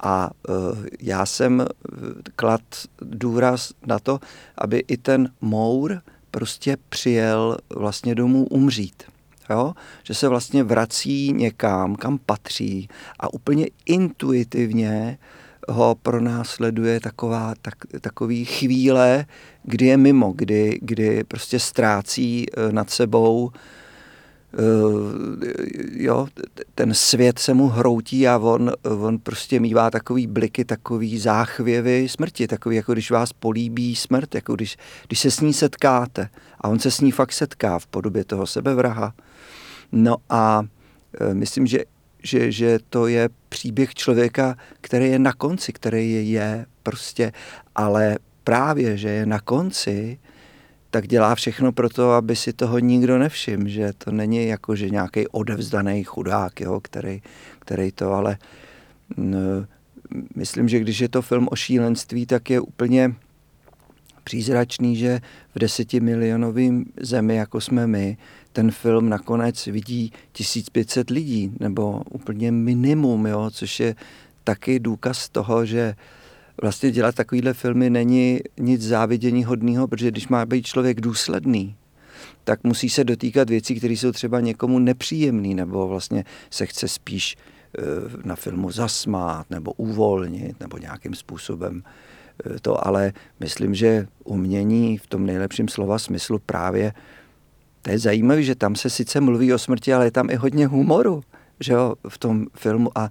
A 0.00 0.30
uh, 0.48 0.54
já 1.00 1.26
jsem 1.26 1.60
eh, 1.60 1.66
klad 2.36 2.60
důraz 3.00 3.72
na 3.86 3.98
to, 3.98 4.20
aby 4.58 4.84
i 4.88 4.96
ten 4.96 5.30
mour 5.40 6.02
prostě 6.30 6.76
přijel 6.88 7.58
vlastně 7.76 8.14
domů 8.14 8.46
umřít. 8.46 9.02
Jo? 9.50 9.72
Že 10.02 10.14
se 10.14 10.28
vlastně 10.28 10.62
vrací 10.62 11.32
někam, 11.32 11.96
kam 11.96 12.18
patří 12.18 12.88
a 13.20 13.34
úplně 13.34 13.66
intuitivně 13.86 15.18
ho 15.68 15.96
pronásleduje 16.02 17.00
taková, 17.00 17.54
tak, 17.62 17.74
takový 18.00 18.44
chvíle, 18.44 19.26
kdy 19.62 19.86
je 19.86 19.96
mimo, 19.96 20.32
kdy, 20.36 20.78
kdy 20.82 21.24
prostě 21.24 21.58
ztrácí 21.58 22.46
eh, 22.50 22.72
nad 22.72 22.90
sebou 22.90 23.50
jo, 25.92 26.26
ten 26.74 26.94
svět 26.94 27.38
se 27.38 27.54
mu 27.54 27.68
hroutí 27.68 28.28
a 28.28 28.38
on, 28.38 28.72
on 29.00 29.18
prostě 29.18 29.60
mývá 29.60 29.90
takový 29.90 30.26
bliky, 30.26 30.64
takový 30.64 31.18
záchvěvy 31.18 32.08
smrti, 32.08 32.46
takový 32.46 32.76
jako 32.76 32.92
když 32.92 33.10
vás 33.10 33.32
políbí 33.32 33.96
smrt, 33.96 34.34
jako 34.34 34.54
když, 34.54 34.76
když 35.06 35.18
se 35.18 35.30
s 35.30 35.40
ní 35.40 35.52
setkáte 35.52 36.28
a 36.60 36.68
on 36.68 36.78
se 36.78 36.90
s 36.90 37.00
ní 37.00 37.12
fakt 37.12 37.32
setká 37.32 37.78
v 37.78 37.86
podobě 37.86 38.24
toho 38.24 38.46
sebevraha. 38.46 39.14
No 39.94 40.16
a 40.30 40.62
e, 41.20 41.34
myslím, 41.34 41.66
že, 41.66 41.78
že, 42.22 42.52
že 42.52 42.78
to 42.88 43.06
je 43.06 43.28
příběh 43.48 43.94
člověka, 43.94 44.56
který 44.80 45.06
je 45.06 45.18
na 45.18 45.32
konci, 45.32 45.72
který 45.72 46.30
je, 46.30 46.66
prostě, 46.82 47.32
ale 47.74 48.18
právě, 48.44 48.96
že 48.96 49.08
je 49.08 49.26
na 49.26 49.40
konci, 49.40 50.18
tak 50.90 51.06
dělá 51.06 51.34
všechno 51.34 51.72
pro 51.72 51.88
to, 51.88 52.12
aby 52.12 52.36
si 52.36 52.52
toho 52.52 52.78
nikdo 52.78 53.18
nevšiml, 53.18 53.68
že 53.68 53.92
to 53.98 54.12
není 54.12 54.46
jako, 54.46 54.76
že 54.76 54.90
nějaký 54.90 55.28
odevzdaný 55.28 56.04
chudák, 56.04 56.60
jo, 56.60 56.80
který, 56.80 57.22
který 57.58 57.92
to, 57.92 58.12
ale 58.12 58.38
no, 59.16 59.38
myslím, 60.34 60.68
že 60.68 60.78
když 60.78 60.98
je 60.98 61.08
to 61.08 61.22
film 61.22 61.48
o 61.50 61.56
šílenství, 61.56 62.26
tak 62.26 62.50
je 62.50 62.60
úplně 62.60 63.14
přízračný, 64.24 64.96
že 64.96 65.20
v 65.54 65.58
desetimilionovém 65.58 66.84
zemi, 67.00 67.36
jako 67.36 67.60
jsme 67.60 67.86
my, 67.86 68.16
ten 68.54 68.70
film 68.70 69.08
nakonec 69.08 69.66
vidí 69.66 70.12
1500 70.32 71.10
lidí, 71.10 71.52
nebo 71.60 72.02
úplně 72.10 72.52
minimum, 72.52 73.26
jo, 73.26 73.50
což 73.50 73.80
je 73.80 73.94
taky 74.44 74.78
důkaz 74.78 75.28
toho, 75.28 75.66
že 75.66 75.94
vlastně 76.62 76.90
dělat 76.90 77.14
takovýhle 77.14 77.54
filmy 77.54 77.90
není 77.90 78.40
nic 78.60 78.82
závidění 78.82 79.44
hodného, 79.44 79.88
protože 79.88 80.10
když 80.10 80.28
má 80.28 80.46
být 80.46 80.66
člověk 80.66 81.00
důsledný, 81.00 81.76
tak 82.44 82.64
musí 82.64 82.88
se 82.90 83.04
dotýkat 83.04 83.50
věcí, 83.50 83.74
které 83.74 83.94
jsou 83.94 84.12
třeba 84.12 84.40
někomu 84.40 84.78
nepříjemné, 84.78 85.54
nebo 85.54 85.88
vlastně 85.88 86.24
se 86.50 86.66
chce 86.66 86.88
spíš 86.88 87.36
na 88.24 88.36
filmu 88.36 88.70
zasmát, 88.70 89.50
nebo 89.50 89.72
uvolnit, 89.72 90.60
nebo 90.60 90.78
nějakým 90.78 91.14
způsobem 91.14 91.82
to, 92.62 92.86
ale 92.86 93.12
myslím, 93.40 93.74
že 93.74 94.06
umění 94.24 94.98
v 94.98 95.06
tom 95.06 95.26
nejlepším 95.26 95.68
slova 95.68 95.98
smyslu 95.98 96.38
právě 96.46 96.92
to 97.84 97.90
je 97.90 97.98
zajímavé, 97.98 98.42
že 98.42 98.54
tam 98.54 98.76
se 98.76 98.90
sice 98.90 99.20
mluví 99.20 99.52
o 99.52 99.58
smrti, 99.58 99.94
ale 99.94 100.04
je 100.04 100.10
tam 100.10 100.30
i 100.30 100.34
hodně 100.34 100.66
humoru, 100.66 101.22
že 101.60 101.72
jo, 101.72 101.94
v 102.08 102.18
tom 102.18 102.46
filmu 102.54 102.98
a 102.98 103.10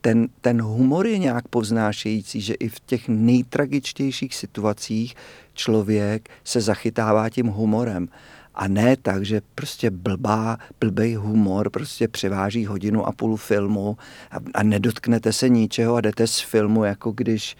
ten, 0.00 0.28
ten 0.40 0.62
humor 0.62 1.06
je 1.06 1.18
nějak 1.18 1.48
povznášející, 1.48 2.40
že 2.40 2.54
i 2.54 2.68
v 2.68 2.80
těch 2.80 3.08
nejtragičtějších 3.08 4.34
situacích 4.34 5.14
člověk 5.54 6.30
se 6.44 6.60
zachytává 6.60 7.30
tím 7.30 7.46
humorem. 7.46 8.08
A 8.54 8.68
ne 8.68 8.96
tak, 8.96 9.24
že 9.24 9.40
prostě 9.54 9.90
blbá, 9.90 10.58
blbej 10.80 11.14
humor 11.14 11.70
prostě 11.70 12.08
převáží 12.08 12.66
hodinu 12.66 13.06
a 13.06 13.12
půl 13.12 13.36
filmu 13.36 13.96
a, 14.30 14.36
a 14.54 14.62
nedotknete 14.62 15.32
se 15.32 15.48
ničeho 15.48 15.94
a 15.94 16.00
jdete 16.00 16.26
z 16.26 16.40
filmu, 16.40 16.84
jako 16.84 17.12
když 17.12 17.56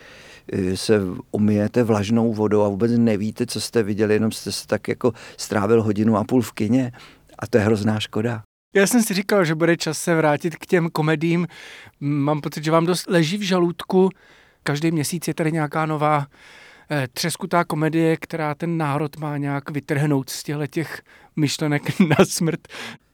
se 0.75 1.00
umijete 1.30 1.82
vlažnou 1.82 2.32
vodou 2.32 2.62
a 2.62 2.68
vůbec 2.68 2.92
nevíte, 2.99 3.46
co 3.46 3.61
jste 3.61 3.82
viděli, 3.82 4.14
jenom 4.14 4.32
jste 4.32 4.52
se 4.52 4.66
tak 4.66 4.88
jako 4.88 5.12
strávil 5.37 5.82
hodinu 5.82 6.16
a 6.16 6.25
půl 6.25 6.42
v 6.42 6.52
kině. 6.52 6.92
A 7.38 7.46
to 7.46 7.58
je 7.58 7.64
hrozná 7.64 8.00
škoda. 8.00 8.42
Já 8.75 8.87
jsem 8.87 9.02
si 9.02 9.14
říkal, 9.14 9.44
že 9.44 9.54
bude 9.54 9.76
čas 9.76 9.99
se 9.99 10.14
vrátit 10.14 10.56
k 10.56 10.66
těm 10.66 10.90
komedím. 10.90 11.46
Mám 12.00 12.40
pocit, 12.40 12.64
že 12.64 12.70
vám 12.70 12.87
dost 12.87 13.11
leží 13.11 13.38
v 13.38 13.42
žaludku. 13.42 14.11
Každý 14.62 14.90
měsíc 14.90 15.28
je 15.28 15.34
tady 15.34 15.52
nějaká 15.52 15.87
nová 15.87 16.26
eh, 16.90 17.08
třeskutá 17.12 17.64
komedie, 17.64 18.16
která 18.16 18.54
ten 18.54 18.76
národ 18.76 19.16
má 19.16 19.37
nějak 19.37 19.70
vytrhnout 19.70 20.30
z 20.30 20.42
těchto 20.42 20.66
těch 20.66 21.02
myšlenek 21.37 22.00
na 22.00 22.25
smrt. 22.25 22.61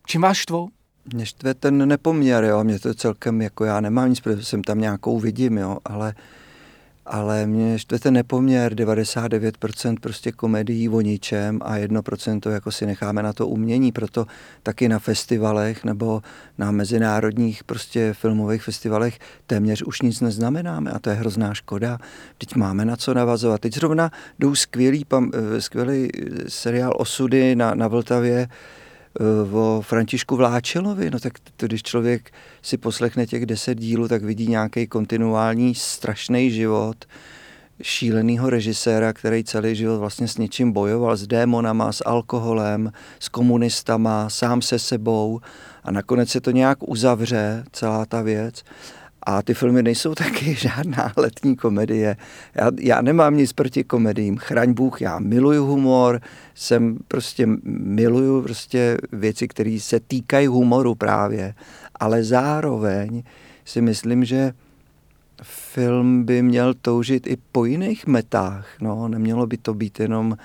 Čím 0.07 0.21
vás 0.21 0.37
štvou? 0.37 0.69
Mě 1.15 1.27
štve 1.27 1.55
ten 1.55 1.89
nepoměr, 1.89 2.45
jo. 2.45 2.65
Mě 2.65 2.79
to 2.79 2.95
celkem, 2.95 3.43
jako 3.43 3.65
já 3.65 3.81
nemám 3.81 4.11
nic, 4.11 4.21
protože 4.21 4.45
jsem 4.45 4.63
tam 4.63 4.81
nějakou 4.81 5.21
vidím, 5.21 5.59
jo, 5.59 5.79
ale 5.85 6.15
ale 7.09 7.47
mě 7.47 7.79
štve 7.79 7.99
ten 7.99 8.15
nepoměr 8.15 8.75
99% 8.75 9.97
prostě 10.01 10.33
komedií 10.33 10.89
o 10.89 11.01
ničem 11.01 11.59
a 11.63 11.77
1% 11.77 12.41
to 12.41 12.51
jako 12.51 12.73
si 12.73 12.87
necháme 12.87 13.23
na 13.23 13.33
to 13.33 13.49
umění, 13.49 13.93
proto 13.93 14.27
taky 14.63 14.89
na 14.89 14.99
festivalech 14.99 15.85
nebo 15.85 16.23
na 16.59 16.71
mezinárodních 16.71 17.65
prostě 17.65 18.13
filmových 18.13 18.63
festivalech 18.63 19.19
téměř 19.47 19.83
už 19.83 20.03
nic 20.03 20.21
neznamenáme 20.21 20.91
a 20.91 20.99
to 20.99 21.11
je 21.11 21.17
hrozná 21.17 21.55
škoda. 21.55 21.99
Teď 22.39 22.55
máme 22.55 22.85
na 22.85 22.97
co 22.97 23.15
navazovat. 23.15 23.61
Teď 23.61 23.75
zrovna 23.75 24.11
jdou 24.39 24.55
skvělý, 24.55 25.07
skvělý 25.59 26.09
seriál 26.49 26.93
Osudy 26.97 27.57
na, 27.57 27.75
na 27.75 27.89
Vltavě, 27.89 28.49
o 29.53 29.81
Františku 29.81 30.37
Vláčelovi, 30.37 31.11
no 31.11 31.21
tak 31.21 31.33
to, 31.57 31.67
když 31.67 31.83
člověk 31.83 32.31
si 32.63 32.77
poslechne 32.77 33.27
těch 33.27 33.47
deset 33.47 33.75
dílů, 33.75 34.09
tak 34.09 34.23
vidí 34.23 34.47
nějaký 34.47 34.87
kontinuální 34.87 35.75
strašný 35.75 36.51
život 36.51 37.05
šíleného 37.83 38.51
režiséra, 38.51 39.13
který 39.13 39.45
celý 39.45 39.75
život 39.75 39.99
vlastně 39.99 40.29
s 40.29 40.39
něčím 40.39 40.73
bojoval, 40.73 41.17
s 41.17 41.27
démonama, 41.27 41.93
s 41.93 42.05
alkoholem, 42.07 42.93
s 43.21 43.29
komunistama, 43.29 44.31
sám 44.31 44.63
se 44.63 44.79
sebou 44.79 45.41
a 45.85 45.91
nakonec 45.91 46.29
se 46.31 46.41
to 46.41 46.51
nějak 46.51 46.79
uzavře, 46.89 47.65
celá 47.73 48.07
ta 48.07 48.23
věc. 48.23 48.63
A 49.23 49.43
ty 49.43 49.55
filmy 49.55 49.83
nejsou 49.83 50.15
taky 50.25 50.55
žádná 50.55 51.13
letní 51.17 51.57
komedie. 51.57 52.17
Já, 52.55 52.71
já 52.81 53.01
nemám 53.01 53.37
nic 53.37 53.53
proti 53.53 53.85
komediím. 53.85 54.37
Chraň 54.37 54.73
Bůh, 54.73 55.03
já 55.03 55.19
miluju 55.19 55.65
humor, 55.65 56.21
jsem 56.55 56.99
prostě 57.09 57.47
miluju 57.65 58.43
prostě 58.43 58.99
věci, 59.13 59.49
které 59.49 59.79
se 59.81 60.01
týkají 60.01 60.47
humoru 60.47 60.95
právě. 60.95 61.55
Ale 62.01 62.25
zároveň 62.25 63.23
si 63.65 63.81
myslím, 63.81 64.25
že 64.25 64.53
film 65.43 66.25
by 66.25 66.43
měl 66.43 66.75
toužit 66.75 67.27
i 67.27 67.37
po 67.53 67.65
jiných 67.65 68.07
metách. 68.07 68.67
No, 68.81 69.09
nemělo 69.09 69.47
by 69.47 69.57
to 69.57 69.75
být 69.75 70.01
jenom 70.01 70.37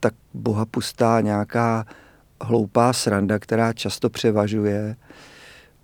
tak 0.00 0.14
bohapustá 0.34 1.20
nějaká 1.20 1.86
hloupá 2.40 2.92
sranda, 2.92 3.38
která 3.38 3.72
často 3.72 4.10
převažuje 4.10 4.96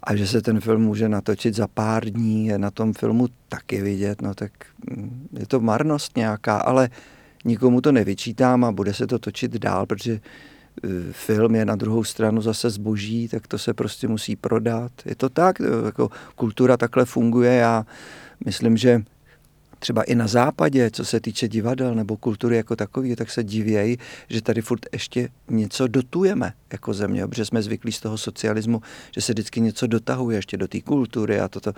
a 0.03 0.17
že 0.17 0.27
se 0.27 0.43
ten 0.43 0.61
film 0.61 0.83
může 0.83 1.09
natočit 1.09 1.55
za 1.55 1.69
pár 1.69 2.05
dní, 2.05 2.47
je 2.47 2.59
na 2.59 2.71
tom 2.71 2.93
filmu 2.93 3.29
taky 3.49 3.83
vidět, 3.83 4.23
no 4.23 4.35
tak 4.35 4.53
mm, 4.91 5.29
je 5.39 5.47
to 5.47 5.61
marnost 5.61 6.17
nějaká, 6.17 6.59
ale 6.59 6.91
nikomu 7.45 7.81
to 7.81 7.93
nevyčítám 7.93 8.65
a 8.65 8.73
bude 8.73 8.95
se 8.95 9.07
to 9.07 9.19
točit 9.19 9.53
dál, 9.53 9.87
protože 9.87 10.13
e, 10.13 10.21
film 11.13 11.55
je 11.55 11.65
na 11.65 11.77
druhou 11.77 12.05
stranu 12.05 12.43
zase 12.43 12.71
zboží, 12.71 13.29
tak 13.29 13.47
to 13.47 13.59
se 13.59 13.75
prostě 13.75 14.09
musí 14.09 14.37
prodat. 14.37 14.93
Je 15.05 15.15
to 15.15 15.29
tak, 15.29 15.61
jako 15.87 16.11
kultura 16.35 16.77
takhle 16.77 17.05
funguje. 17.05 17.53
Já 17.53 17.87
myslím, 18.45 18.77
že 18.77 19.03
třeba 19.81 20.03
i 20.03 20.15
na 20.15 20.27
západě, 20.27 20.91
co 20.91 21.05
se 21.05 21.21
týče 21.21 21.49
divadel 21.49 21.95
nebo 21.95 22.17
kultury 22.17 22.57
jako 22.57 22.77
takový, 22.77 23.17
tak 23.17 23.31
se 23.31 23.45
divějí, 23.45 23.97
že 24.29 24.43
tady 24.43 24.63
furt 24.63 24.87
ještě 24.93 25.29
něco 25.49 25.87
dotujeme 25.87 26.53
jako 26.73 26.95
země, 26.95 27.27
protože 27.27 27.45
jsme 27.45 27.63
zvyklí 27.63 27.93
z 27.93 28.01
toho 28.01 28.19
socialismu, 28.19 28.83
že 29.15 29.21
se 29.21 29.33
vždycky 29.33 29.61
něco 29.61 29.87
dotahuje 29.87 30.39
ještě 30.39 30.57
do 30.57 30.69
té 30.69 30.81
kultury 30.81 31.41
a 31.41 31.49
toto 31.49 31.73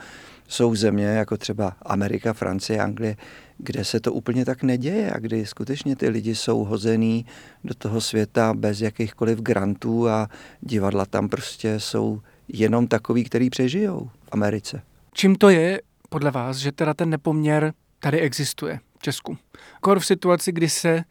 jsou 0.48 0.74
země 0.74 1.06
jako 1.06 1.36
třeba 1.36 1.76
Amerika, 1.82 2.32
Francie, 2.32 2.80
Anglie, 2.80 3.16
kde 3.58 3.84
se 3.84 4.00
to 4.00 4.12
úplně 4.12 4.44
tak 4.44 4.62
neděje 4.62 5.12
a 5.12 5.18
kdy 5.18 5.46
skutečně 5.46 5.96
ty 5.96 6.08
lidi 6.08 6.34
jsou 6.34 6.64
hozený 6.64 7.26
do 7.64 7.74
toho 7.74 8.00
světa 8.00 8.54
bez 8.54 8.80
jakýchkoliv 8.80 9.40
grantů 9.40 10.08
a 10.08 10.28
divadla 10.60 11.06
tam 11.06 11.28
prostě 11.28 11.80
jsou 11.80 12.20
jenom 12.48 12.86
takový, 12.86 13.24
který 13.24 13.50
přežijou 13.50 14.10
v 14.22 14.28
Americe. 14.32 14.82
Čím 15.12 15.36
to 15.36 15.48
je 15.48 15.80
podle 16.08 16.30
vás, 16.30 16.56
že 16.56 16.72
teda 16.72 16.94
ten 16.94 17.10
nepoměr 17.10 17.72
tady 18.02 18.20
existuje 18.20 18.80
v 18.98 19.02
Česku? 19.02 19.38
Kor 19.80 20.00
v 20.00 20.06
situaci, 20.06 20.52
kdy 20.52 20.68
se, 20.68 21.04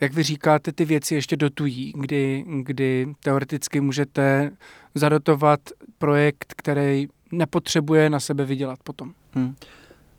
jak 0.00 0.12
vy 0.12 0.22
říkáte, 0.22 0.72
ty 0.72 0.84
věci 0.84 1.14
ještě 1.14 1.36
dotují, 1.36 1.92
kdy, 1.96 2.44
kdy 2.62 3.06
teoreticky 3.22 3.80
můžete 3.80 4.50
zadotovat 4.94 5.60
projekt, 5.98 6.54
který 6.56 7.08
nepotřebuje 7.32 8.10
na 8.10 8.20
sebe 8.20 8.44
vydělat 8.44 8.78
potom. 8.84 9.14
Hmm. 9.32 9.54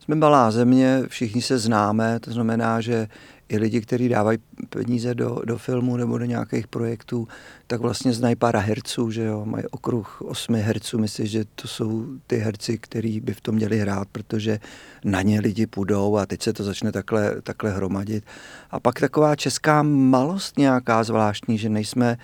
Jsme 0.03 0.15
malá 0.15 0.51
země, 0.51 1.03
všichni 1.07 1.41
se 1.41 1.59
známe, 1.59 2.19
to 2.19 2.31
znamená, 2.31 2.81
že 2.81 3.07
i 3.49 3.57
lidi, 3.57 3.81
kteří 3.81 4.09
dávají 4.09 4.37
peníze 4.69 5.15
do, 5.15 5.41
do 5.45 5.57
filmu 5.57 5.97
nebo 5.97 6.17
do 6.17 6.25
nějakých 6.25 6.67
projektů, 6.67 7.27
tak 7.67 7.81
vlastně 7.81 8.13
znají 8.13 8.35
pár 8.35 8.57
herců, 8.57 9.11
že 9.11 9.23
jo, 9.23 9.45
mají 9.45 9.63
okruh 9.71 10.21
osmi 10.21 10.61
herců, 10.61 10.99
myslím, 10.99 11.25
že 11.25 11.45
to 11.55 11.67
jsou 11.67 12.05
ty 12.27 12.37
herci, 12.37 12.77
kteří 12.77 13.19
by 13.19 13.33
v 13.33 13.41
tom 13.41 13.55
měli 13.55 13.79
hrát, 13.79 14.07
protože 14.11 14.59
na 15.03 15.21
ně 15.21 15.39
lidi 15.39 15.67
půjdou 15.67 16.17
a 16.17 16.25
teď 16.25 16.41
se 16.41 16.53
to 16.53 16.63
začne 16.63 16.91
takhle, 16.91 17.41
takhle 17.41 17.71
hromadit. 17.71 18.23
A 18.71 18.79
pak 18.79 18.99
taková 18.99 19.35
česká 19.35 19.83
malost 19.83 20.57
nějaká 20.57 21.03
zvláštní, 21.03 21.57
že 21.57 21.69
nejsme 21.69 22.17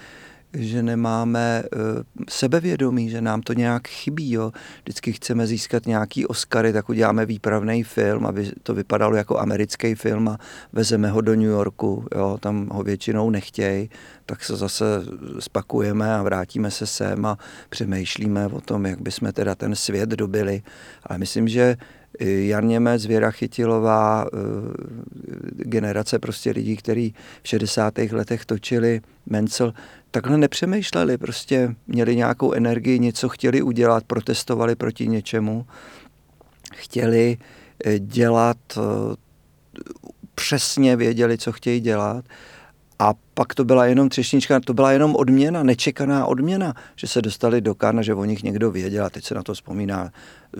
že 0.59 0.83
nemáme 0.83 1.63
uh, 1.63 1.79
sebevědomí, 2.29 3.09
že 3.09 3.21
nám 3.21 3.41
to 3.41 3.53
nějak 3.53 3.87
chybí. 3.87 4.31
Jo. 4.31 4.51
Vždycky 4.83 5.13
chceme 5.13 5.47
získat 5.47 5.85
nějaký 5.85 6.25
Oscary, 6.25 6.73
tak 6.73 6.89
uděláme 6.89 7.25
výpravný 7.25 7.83
film, 7.83 8.25
aby 8.25 8.51
to 8.63 8.73
vypadalo 8.73 9.15
jako 9.15 9.39
americký 9.39 9.95
film 9.95 10.27
a 10.27 10.37
vezeme 10.73 11.09
ho 11.09 11.21
do 11.21 11.35
New 11.35 11.49
Yorku. 11.49 12.05
Jo. 12.15 12.37
Tam 12.41 12.69
ho 12.71 12.83
většinou 12.83 13.29
nechtějí, 13.29 13.89
tak 14.25 14.43
se 14.43 14.55
zase 14.55 14.85
spakujeme 15.39 16.15
a 16.15 16.23
vrátíme 16.23 16.71
se 16.71 16.87
sem 16.87 17.25
a 17.25 17.37
přemýšlíme 17.69 18.47
o 18.47 18.61
tom, 18.61 18.85
jak 18.85 19.01
bychom 19.01 19.31
teda 19.31 19.55
ten 19.55 19.75
svět 19.75 20.09
dobili. 20.09 20.61
Ale 21.03 21.19
myslím, 21.19 21.47
že 21.47 21.77
Jan 22.19 22.67
Němec, 22.67 23.05
Věra 23.05 23.31
Chytilová, 23.31 24.25
eh, 24.25 24.37
generace 25.51 26.19
prostě 26.19 26.51
lidí, 26.51 26.77
kteří 26.77 27.13
v 27.43 27.47
60. 27.47 28.13
letech 28.13 28.45
točili 28.45 29.01
Mencel, 29.25 29.73
takhle 30.21 30.37
nepřemýšleli, 30.37 31.17
prostě 31.17 31.75
měli 31.87 32.15
nějakou 32.15 32.53
energii, 32.53 32.99
něco 32.99 33.29
chtěli 33.29 33.61
udělat, 33.61 34.03
protestovali 34.03 34.75
proti 34.75 35.07
něčemu, 35.07 35.65
chtěli 36.75 37.37
eh, 37.85 37.99
dělat, 37.99 38.57
eh, 38.77 39.15
přesně 40.35 40.95
věděli, 40.95 41.37
co 41.37 41.51
chtějí 41.51 41.79
dělat. 41.79 42.25
A 42.99 43.13
pak 43.37 43.55
to 43.55 43.65
byla 43.65 43.85
jenom 43.85 44.09
třešnička, 44.09 44.59
to 44.59 44.73
byla 44.73 44.91
jenom 44.91 45.15
odměna, 45.15 45.63
nečekaná 45.63 46.25
odměna, 46.25 46.73
že 46.95 47.07
se 47.07 47.21
dostali 47.21 47.61
do 47.61 47.75
Kana, 47.75 48.01
že 48.01 48.13
o 48.13 48.25
nich 48.25 48.43
někdo 48.43 48.71
věděl 48.71 49.05
a 49.05 49.09
teď 49.09 49.23
se 49.23 49.35
na 49.35 49.43
to 49.43 49.53
vzpomíná 49.53 50.11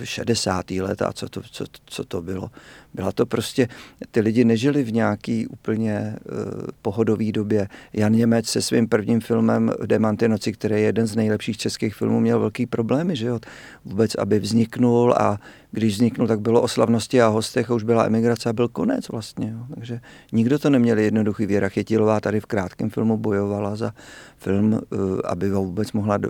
60. 0.04 0.72
let 0.72 1.02
a 1.02 1.14
co 1.14 1.30
to, 1.30 1.42
co, 1.52 1.66
co 1.86 2.04
to 2.04 2.22
bylo. 2.22 2.50
Byla 2.94 3.12
to 3.12 3.26
prostě, 3.26 3.68
ty 4.12 4.20
lidi 4.20 4.46
nežili 4.46 4.84
v 4.84 4.94
nějaký 4.94 5.48
úplně 5.48 6.16
uh, 6.32 6.68
pohodový 6.82 7.32
době. 7.32 7.68
Jan 7.94 8.14
Němec 8.14 8.46
se 8.46 8.62
svým 8.62 8.88
prvním 8.88 9.22
filmem 9.22 9.72
Demanty 9.86 10.28
noci, 10.28 10.54
který 10.54 10.76
je 10.76 10.82
jeden 10.82 11.08
z 11.08 11.16
nejlepších 11.16 11.58
českých 11.58 11.96
filmů, 11.96 12.20
měl 12.20 12.40
velký 12.40 12.66
problémy, 12.66 13.16
že 13.16 13.28
jo? 13.28 13.40
Vůbec, 13.86 14.16
aby 14.16 14.40
vzniknul 14.40 15.14
a 15.18 15.40
když 15.72 15.94
vzniknul, 15.94 16.28
tak 16.28 16.40
bylo 16.40 16.62
o 16.62 16.68
slavnosti 16.68 17.22
a 17.22 17.28
hostech 17.28 17.72
a 17.72 17.74
už 17.74 17.84
byla 17.84 18.06
emigrace 18.06 18.50
a 18.50 18.54
byl 18.54 18.68
konec 18.68 19.10
vlastně. 19.10 19.50
Jo? 19.54 19.76
Takže 19.76 20.00
nikdo 20.32 20.60
to 20.60 20.70
neměl 20.70 20.98
jednoduchý. 20.98 21.46
Věra 21.46 21.70
Chytilová 21.70 22.20
tady 22.20 22.40
v 22.40 22.46
krátkém 22.68 22.90
filmu 22.90 23.18
bojovala 23.18 23.76
za 23.76 23.94
film, 24.38 24.74
uh, 24.74 24.80
aby 25.26 25.50
vůbec 25.50 25.92
mohla 25.92 26.18
do, 26.18 26.30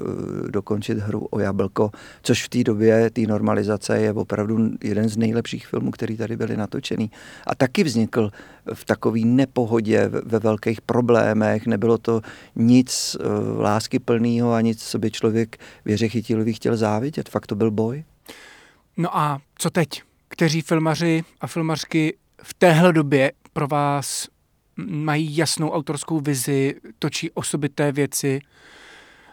dokončit 0.49 0.97
hru 0.97 1.27
o 1.31 1.39
jablko, 1.39 1.91
což 2.21 2.45
v 2.45 2.49
té 2.49 2.63
době, 2.63 3.09
té 3.09 3.21
normalizace, 3.21 3.99
je 3.99 4.13
opravdu 4.13 4.69
jeden 4.83 5.09
z 5.09 5.17
nejlepších 5.17 5.67
filmů, 5.67 5.91
který 5.91 6.17
tady 6.17 6.37
byly 6.37 6.57
natočený. 6.57 7.11
A 7.47 7.55
taky 7.55 7.83
vznikl 7.83 8.31
v 8.73 8.85
takové 8.85 9.19
nepohodě, 9.19 10.09
ve 10.25 10.39
velkých 10.39 10.81
problémech, 10.81 11.67
nebylo 11.67 11.97
to 11.97 12.21
nic 12.55 13.17
uh, 13.19 13.59
lásky 13.59 13.99
plného 13.99 14.53
a 14.53 14.61
nic, 14.61 14.83
co 14.83 14.99
by 14.99 15.11
člověk 15.11 15.57
věře 15.85 16.07
chytilový 16.07 16.53
chtěl 16.53 16.77
závidět. 16.77 17.29
Fakt 17.29 17.47
to 17.47 17.55
byl 17.55 17.71
boj. 17.71 18.03
No 18.97 19.17
a 19.17 19.41
co 19.57 19.69
teď? 19.69 20.03
Kteří 20.27 20.61
filmaři 20.61 21.23
a 21.41 21.47
filmařky 21.47 22.17
v 22.43 22.53
téhle 22.53 22.93
době 22.93 23.31
pro 23.53 23.67
vás 23.67 24.27
mají 24.85 25.37
jasnou 25.37 25.69
autorskou 25.69 26.19
vizi, 26.19 26.75
točí 26.99 27.31
osobité 27.31 27.91
věci, 27.91 28.39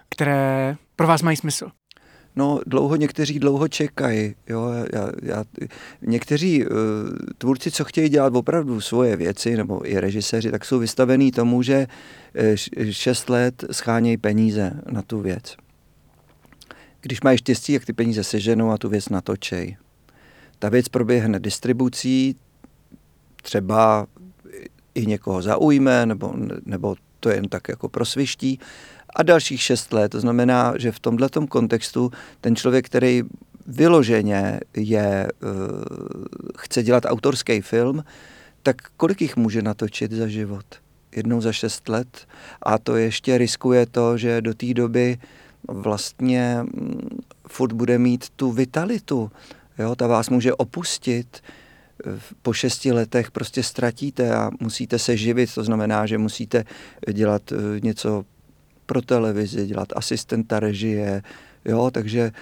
které 0.09 0.77
pro 0.97 1.07
vás 1.07 1.23
mají 1.23 1.37
smysl? 1.37 1.71
No, 2.37 2.61
dlouho 2.67 2.97
někteří 2.97 3.39
dlouho 3.39 3.69
čekají. 3.69 4.35
Jo, 4.49 4.69
já, 4.93 5.11
já, 5.23 5.45
někteří 6.03 6.67
uh, 6.67 6.73
tvůrci, 7.39 7.71
co 7.71 7.85
chtějí 7.85 8.09
dělat 8.09 8.37
opravdu 8.37 8.81
svoje 8.81 9.17
věci, 9.17 9.57
nebo 9.57 9.91
i 9.91 10.01
režiséři, 10.01 10.51
tak 10.51 10.65
jsou 10.65 10.79
vystavení 10.79 11.33
tomu, 11.33 11.63
že 11.63 11.87
uh, 11.87 12.91
šest 12.91 13.31
let 13.31 13.65
schánějí 13.71 14.17
peníze 14.17 14.81
na 14.91 15.03
tu 15.03 15.21
věc. 15.21 15.57
Když 17.01 17.21
mají 17.21 17.39
štěstí, 17.39 17.73
jak 17.73 17.85
ty 17.85 17.93
peníze 17.93 18.25
seženou 18.25 18.71
a 18.71 18.79
tu 18.79 18.89
věc 18.89 19.09
natočej. 19.09 19.77
Ta 20.59 20.69
věc 20.69 20.89
proběhne 20.89 21.41
distribucí, 21.41 22.37
třeba 23.43 24.07
i 24.95 25.07
někoho 25.07 25.43
zaujme, 25.43 26.07
nebo, 26.07 26.35
nebo 26.65 26.97
to 27.21 27.31
jen 27.31 27.49
tak 27.49 27.69
jako 27.69 27.89
prosviští. 27.89 28.59
A 29.17 29.23
dalších 29.23 29.63
šest 29.63 29.93
let, 29.93 30.09
to 30.09 30.21
znamená, 30.21 30.75
že 30.79 30.93
v 30.93 31.01
tomto 31.01 31.47
kontextu 31.47 32.11
ten 32.41 32.57
člověk, 32.57 32.87
který 32.87 33.23
vyloženě 33.67 34.61
je, 34.77 35.29
uh, 35.43 35.51
chce 36.59 36.83
dělat 36.83 37.05
autorský 37.07 37.61
film, 37.61 38.05
tak 38.63 38.77
kolik 38.97 39.23
jich 39.23 39.37
může 39.37 39.63
natočit 39.63 40.13
za 40.13 40.27
život? 40.29 40.65
Jednou 41.17 41.41
za 41.41 41.53
šest 41.53 41.89
let. 41.89 42.27
A 42.63 42.79
to 42.79 42.97
ještě 42.97 43.39
riskuje 43.39 43.87
to, 43.87 44.19
že 44.19 44.41
do 44.41 44.55
té 44.55 44.75
doby 44.75 45.19
vlastně 45.69 46.59
mm, 46.63 47.19
furt 47.49 47.73
bude 47.73 47.99
mít 47.99 48.29
tu 48.37 48.53
vitalitu. 48.53 49.31
Jo, 49.79 49.95
ta 49.95 50.07
vás 50.07 50.31
může 50.31 50.55
opustit, 50.55 51.41
po 52.43 52.53
šesti 52.53 52.93
letech 52.93 53.31
prostě 53.31 53.63
ztratíte 53.63 54.35
a 54.35 54.51
musíte 54.61 54.99
se 54.99 55.17
živit, 55.17 55.55
to 55.55 55.65
znamená, 55.65 56.07
že 56.07 56.19
musíte 56.19 56.65
dělat 57.13 57.53
eh, 57.53 57.81
něco 57.81 58.25
pro 58.87 59.03
televizi, 59.03 59.67
dělat 59.67 59.89
asistenta 59.97 60.61
režie, 60.61 61.23
jo, 61.65 61.91
takže 61.91 62.33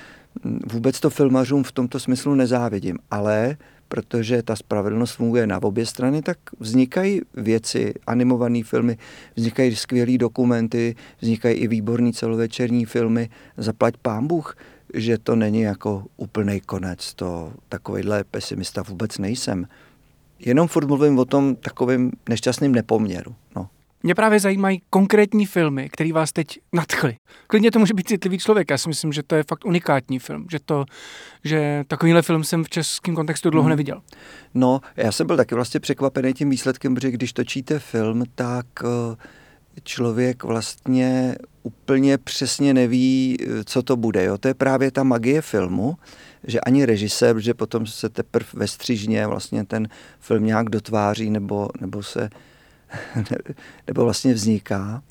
hm, 0.45 0.61
vůbec 0.73 1.01
to 1.01 1.11
filmařům 1.11 1.65
v 1.65 1.73
tomto 1.73 2.01
smyslu 2.01 2.35
nezávidím, 2.35 2.99
ale 3.11 3.57
protože 3.93 4.43
ta 4.43 4.57
spravedlnost 4.57 5.15
funguje 5.15 5.47
na 5.47 5.63
obě 5.63 5.87
strany, 5.87 6.23
tak 6.23 6.39
vznikají 6.61 7.21
věci, 7.35 7.95
animované 8.07 8.65
filmy, 8.65 8.99
vznikají 9.37 9.77
skvělé 9.77 10.19
dokumenty, 10.19 10.97
vznikají 11.21 11.57
i 11.57 11.69
výborní 11.69 12.13
celovečerní 12.13 12.85
filmy, 12.85 13.29
zaplať 13.57 13.95
pán 14.03 14.27
Bůh 14.27 14.57
že 14.95 15.19
to 15.19 15.37
není 15.37 15.61
jako 15.61 16.05
úplný 16.17 16.61
konec. 16.61 17.15
To 17.15 17.53
takovýhle 17.69 18.25
pesimista 18.25 18.83
vůbec 18.83 19.19
nejsem. 19.19 19.67
Jenom 20.39 20.69
furt 20.69 20.87
mluvím 20.87 21.19
o 21.19 21.25
tom 21.25 21.57
takovým 21.57 22.13
nešťastným 22.29 22.73
nepoměru. 22.73 23.35
No. 23.57 23.69
Mě 24.03 24.15
právě 24.15 24.41
zajímají 24.41 24.83
konkrétní 24.91 25.47
filmy, 25.47 25.89
které 25.89 26.13
vás 26.13 26.33
teď 26.33 26.47
nadchly. 26.73 27.17
Klidně 27.47 27.71
to 27.71 27.79
může 27.79 27.95
být 27.95 28.09
citlivý 28.09 28.39
člověk. 28.39 28.71
Já 28.71 28.79
si 28.79 28.89
myslím, 28.89 29.13
že 29.13 29.23
to 29.23 29.35
je 29.35 29.45
fakt 29.49 29.65
unikátní 29.65 30.19
film. 30.19 30.47
Že, 30.51 30.59
to, 30.65 30.85
že 31.45 31.85
takovýhle 31.87 32.23
film 32.23 32.45
jsem 32.45 32.65
v 32.65 32.69
českém 32.69 33.15
kontextu 33.15 33.51
dlouho 33.51 33.65
hmm. 33.65 33.71
neviděl. 33.71 34.03
No, 34.55 34.81
já 34.97 35.13
jsem 35.13 35.27
byl 35.27 35.37
taky 35.37 35.55
vlastně 35.55 35.81
překvapený 35.81 36.35
tím 36.35 36.51
výsledkem, 36.51 36.95
protože 36.95 37.11
když 37.11 37.33
točíte 37.33 37.79
film, 37.79 38.25
tak 38.35 38.67
uh, 38.83 39.17
člověk 39.85 40.45
vlastně 40.45 41.37
úplně 41.63 42.19
přesně 42.19 42.75
neví, 42.75 43.37
co 43.65 43.83
to 43.83 43.97
bude. 43.97 44.25
Jo? 44.25 44.39
To 44.39 44.49
je 44.49 44.55
právě 44.55 44.91
ta 44.91 45.03
magie 45.03 45.43
filmu, 45.43 45.97
že 46.45 46.61
ani 46.61 46.87
režisér, 46.87 47.39
že 47.39 47.55
potom 47.55 47.87
se 47.87 48.09
teprve 48.09 48.47
ve 48.55 48.69
střížně 48.69 49.27
vlastně 49.27 49.65
ten 49.65 49.89
film 50.21 50.47
nějak 50.47 50.71
dotváří 50.71 51.31
nebo, 51.31 51.69
nebo 51.81 52.03
se 52.03 52.31
nebo 53.87 54.05
vlastně 54.05 54.35
vzniká. 54.35 55.03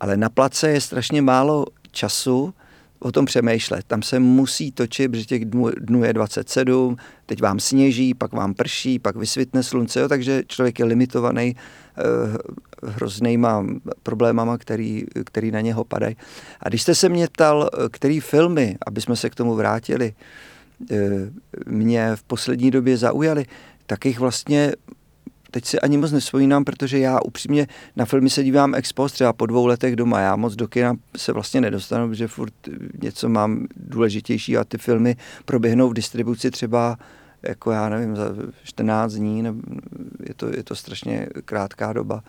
Ale 0.00 0.16
na 0.16 0.28
place 0.28 0.70
je 0.70 0.80
strašně 0.80 1.22
málo 1.22 1.66
času 1.90 2.54
o 3.02 3.12
tom 3.12 3.24
přemýšlet. 3.24 3.84
Tam 3.86 4.02
se 4.02 4.18
musí 4.18 4.72
točit, 4.72 5.10
protože 5.10 5.24
těch 5.24 5.44
dnů, 5.44 5.70
dnů 5.80 6.04
je 6.04 6.12
27, 6.12 6.96
teď 7.26 7.42
vám 7.42 7.60
sněží, 7.60 8.14
pak 8.14 8.32
vám 8.32 8.54
prší, 8.54 8.98
pak 8.98 9.16
vysvětne 9.16 9.62
slunce, 9.62 10.00
jo, 10.00 10.08
takže 10.08 10.42
člověk 10.46 10.78
je 10.78 10.84
limitovaný 10.84 11.56
eh, 11.56 12.02
hroznýma 12.86 13.66
problémama, 14.02 14.58
který, 14.58 15.04
který 15.24 15.50
na 15.50 15.60
něho 15.60 15.84
padají. 15.84 16.16
A 16.60 16.68
když 16.68 16.82
jste 16.82 16.94
se 16.94 17.08
mě 17.08 17.28
ptal, 17.28 17.70
který 17.90 18.20
filmy, 18.20 18.76
aby 18.86 19.00
jsme 19.00 19.16
se 19.16 19.30
k 19.30 19.34
tomu 19.34 19.54
vrátili, 19.54 20.14
eh, 20.90 20.96
mě 21.66 22.16
v 22.16 22.22
poslední 22.22 22.70
době 22.70 22.96
zaujaly, 22.96 23.46
tak 23.86 24.04
jich 24.04 24.18
vlastně 24.18 24.72
teď 25.52 25.64
si 25.64 25.80
ani 25.80 25.98
moc 25.98 26.12
nevzpomínám, 26.12 26.64
protože 26.64 26.98
já 26.98 27.20
upřímně 27.20 27.66
na 27.96 28.04
filmy 28.04 28.30
se 28.30 28.44
dívám 28.44 28.74
ex 28.74 28.92
post 28.92 29.12
třeba 29.12 29.32
po 29.32 29.46
dvou 29.46 29.66
letech 29.66 29.96
doma. 29.96 30.20
Já 30.20 30.36
moc 30.36 30.54
do 30.54 30.68
kina 30.68 30.94
se 31.16 31.32
vlastně 31.32 31.60
nedostanu, 31.60 32.08
protože 32.08 32.28
furt 32.28 32.54
něco 33.02 33.28
mám 33.28 33.66
důležitější 33.76 34.56
a 34.56 34.64
ty 34.64 34.78
filmy 34.78 35.16
proběhnou 35.44 35.88
v 35.88 35.94
distribuci 35.94 36.50
třeba 36.50 36.98
jako 37.42 37.70
já 37.70 37.88
nevím, 37.88 38.16
za 38.16 38.24
14 38.64 39.12
dní, 39.12 39.44
je 40.26 40.34
to, 40.34 40.56
je 40.56 40.62
to 40.62 40.74
strašně 40.74 41.26
krátká 41.44 41.92
doba. 41.92 42.22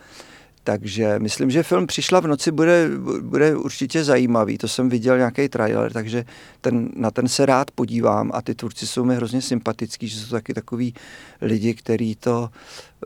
Takže 0.63 1.19
myslím, 1.19 1.51
že 1.51 1.63
film 1.63 1.87
Přišla 1.87 2.19
v 2.19 2.27
noci 2.27 2.51
bude, 2.51 2.89
bude 3.21 3.55
určitě 3.55 4.03
zajímavý. 4.03 4.57
To 4.57 4.67
jsem 4.67 4.89
viděl 4.89 5.17
nějaký 5.17 5.49
trailer, 5.49 5.93
takže 5.93 6.25
ten, 6.61 6.89
na 6.95 7.11
ten 7.11 7.27
se 7.27 7.45
rád 7.45 7.71
podívám 7.71 8.31
a 8.33 8.41
ty 8.41 8.55
tvůrci 8.55 8.87
jsou 8.87 9.05
mi 9.05 9.15
hrozně 9.15 9.41
sympatický, 9.41 10.07
že 10.07 10.19
jsou 10.19 10.31
taky 10.31 10.53
takový 10.53 10.93
lidi, 11.41 11.73
kteří 11.73 12.15
to 12.15 12.49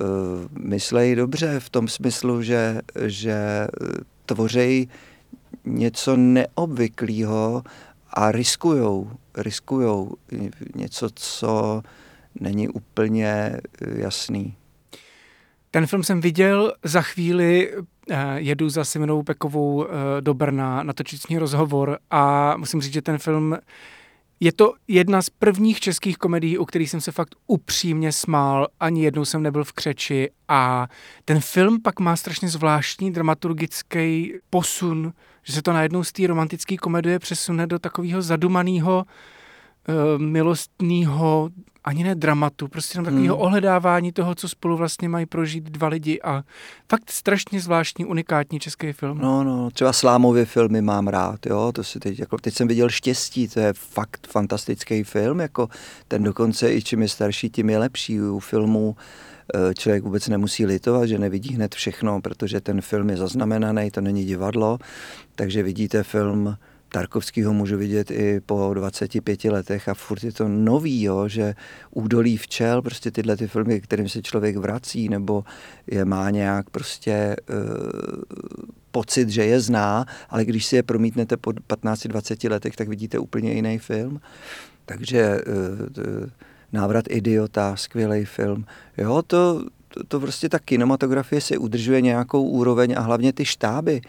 uh, 0.01 0.07
myslejí 0.59 1.15
dobře 1.15 1.59
v 1.59 1.69
tom 1.69 1.87
smyslu, 1.87 2.43
že, 2.43 2.81
že 3.05 3.67
tvořejí 4.25 4.89
něco 5.65 6.15
neobvyklého 6.17 7.63
a 8.09 8.31
riskujou, 8.31 9.11
riskujou 9.37 10.11
něco, 10.75 11.09
co 11.15 11.81
není 12.39 12.69
úplně 12.69 13.57
jasný. 13.95 14.55
Ten 15.71 15.87
film 15.87 16.03
jsem 16.03 16.21
viděl, 16.21 16.73
za 16.83 17.01
chvíli 17.01 17.73
eh, 18.09 18.17
jedu 18.35 18.69
za 18.69 18.85
Simonou 18.85 19.23
Pekovou 19.23 19.85
eh, 19.85 20.21
do 20.21 20.33
Brna 20.33 20.83
natočit 20.83 21.21
s 21.21 21.27
ní 21.27 21.37
rozhovor 21.37 21.97
a 22.11 22.53
musím 22.57 22.81
říct, 22.81 22.93
že 22.93 23.01
ten 23.01 23.17
film 23.17 23.57
je 24.39 24.53
to 24.53 24.73
jedna 24.87 25.21
z 25.21 25.29
prvních 25.29 25.79
českých 25.79 26.17
komedií, 26.17 26.57
u 26.57 26.65
kterých 26.65 26.89
jsem 26.89 27.01
se 27.01 27.11
fakt 27.11 27.35
upřímně 27.47 28.11
smál, 28.11 28.67
ani 28.79 29.03
jednou 29.03 29.25
jsem 29.25 29.43
nebyl 29.43 29.63
v 29.63 29.73
křeči 29.73 30.29
a 30.47 30.87
ten 31.25 31.39
film 31.39 31.81
pak 31.81 31.99
má 31.99 32.15
strašně 32.15 32.49
zvláštní 32.49 33.11
dramaturgický 33.11 34.33
posun, 34.49 35.13
že 35.43 35.53
se 35.53 35.61
to 35.61 35.73
najednou 35.73 36.03
z 36.03 36.11
té 36.11 36.27
romantické 36.27 36.77
komedie 36.77 37.19
přesune 37.19 37.67
do 37.67 37.79
takového 37.79 38.21
zadumaného 38.21 39.05
milostného, 40.17 41.49
ani 41.83 42.03
ne 42.03 42.15
dramatu, 42.15 42.67
prostě 42.67 42.97
jenom 42.97 43.05
takového 43.05 43.35
hmm. 43.35 43.45
ohledávání 43.45 44.11
toho, 44.11 44.35
co 44.35 44.49
spolu 44.49 44.77
vlastně 44.77 45.09
mají 45.09 45.25
prožít 45.25 45.63
dva 45.63 45.87
lidi 45.87 46.21
a 46.21 46.43
fakt 46.89 47.11
strašně 47.11 47.61
zvláštní, 47.61 48.05
unikátní 48.05 48.59
český 48.59 48.93
film. 48.93 49.17
No, 49.21 49.43
no, 49.43 49.71
třeba 49.71 49.93
Slámově 49.93 50.45
filmy 50.45 50.81
mám 50.81 51.07
rád, 51.07 51.45
jo, 51.45 51.71
to 51.71 51.83
si 51.83 51.99
teď, 51.99 52.19
jako, 52.19 52.37
teď 52.37 52.53
jsem 52.53 52.67
viděl 52.67 52.89
Štěstí, 52.89 53.47
to 53.47 53.59
je 53.59 53.73
fakt 53.73 54.27
fantastický 54.27 55.03
film, 55.03 55.39
jako 55.39 55.69
ten 56.07 56.23
dokonce 56.23 56.73
i 56.73 56.81
čím 56.81 57.01
je 57.01 57.07
starší, 57.07 57.49
tím 57.49 57.69
je 57.69 57.77
lepší 57.77 58.21
u 58.21 58.39
filmu 58.39 58.95
eh, 59.55 59.73
člověk 59.73 60.03
vůbec 60.03 60.27
nemusí 60.27 60.65
litovat, 60.65 61.07
že 61.07 61.19
nevidí 61.19 61.53
hned 61.53 61.75
všechno, 61.75 62.21
protože 62.21 62.61
ten 62.61 62.81
film 62.81 63.09
je 63.09 63.17
zaznamenaný, 63.17 63.91
to 63.91 64.01
není 64.01 64.25
divadlo, 64.25 64.77
takže 65.35 65.63
vidíte 65.63 66.03
film 66.03 66.57
Tarkovského 66.89 67.53
můžu 67.53 67.77
vidět 67.77 68.11
i 68.11 68.41
po 68.45 68.73
25 68.73 69.43
letech 69.43 69.89
a 69.89 69.93
furt 69.93 70.23
je 70.23 70.31
to 70.31 70.47
nový, 70.47 71.03
jo, 71.03 71.27
že 71.27 71.55
údolí 71.91 72.37
včel, 72.37 72.81
prostě 72.81 73.11
tyhle 73.11 73.37
ty 73.37 73.47
filmy, 73.47 73.81
kterým 73.81 74.09
se 74.09 74.21
člověk 74.21 74.57
vrací, 74.57 75.09
nebo 75.09 75.43
je 75.87 76.05
má 76.05 76.29
nějak 76.29 76.69
prostě 76.69 77.35
uh, 77.49 78.21
pocit, 78.91 79.29
že 79.29 79.45
je 79.45 79.61
zná, 79.61 80.05
ale 80.29 80.45
když 80.45 80.65
si 80.65 80.75
je 80.75 80.83
promítnete 80.83 81.37
po 81.37 81.51
15-20 81.51 82.51
letech, 82.51 82.75
tak 82.75 82.87
vidíte 82.87 83.19
úplně 83.19 83.53
jiný 83.53 83.77
film. 83.77 84.21
Takže 84.85 85.41
uh, 85.47 86.29
Návrat 86.73 87.05
idiota, 87.09 87.75
skvělý 87.75 88.25
film. 88.25 88.65
Jo, 88.97 89.21
to, 89.27 89.63
to, 89.87 90.03
to 90.03 90.19
prostě 90.19 90.49
ta 90.49 90.59
kinematografie 90.59 91.41
si 91.41 91.57
udržuje 91.57 92.01
nějakou 92.01 92.43
úroveň 92.43 92.95
a 92.97 93.01
hlavně 93.01 93.33
ty 93.33 93.45
štáby 93.45 94.01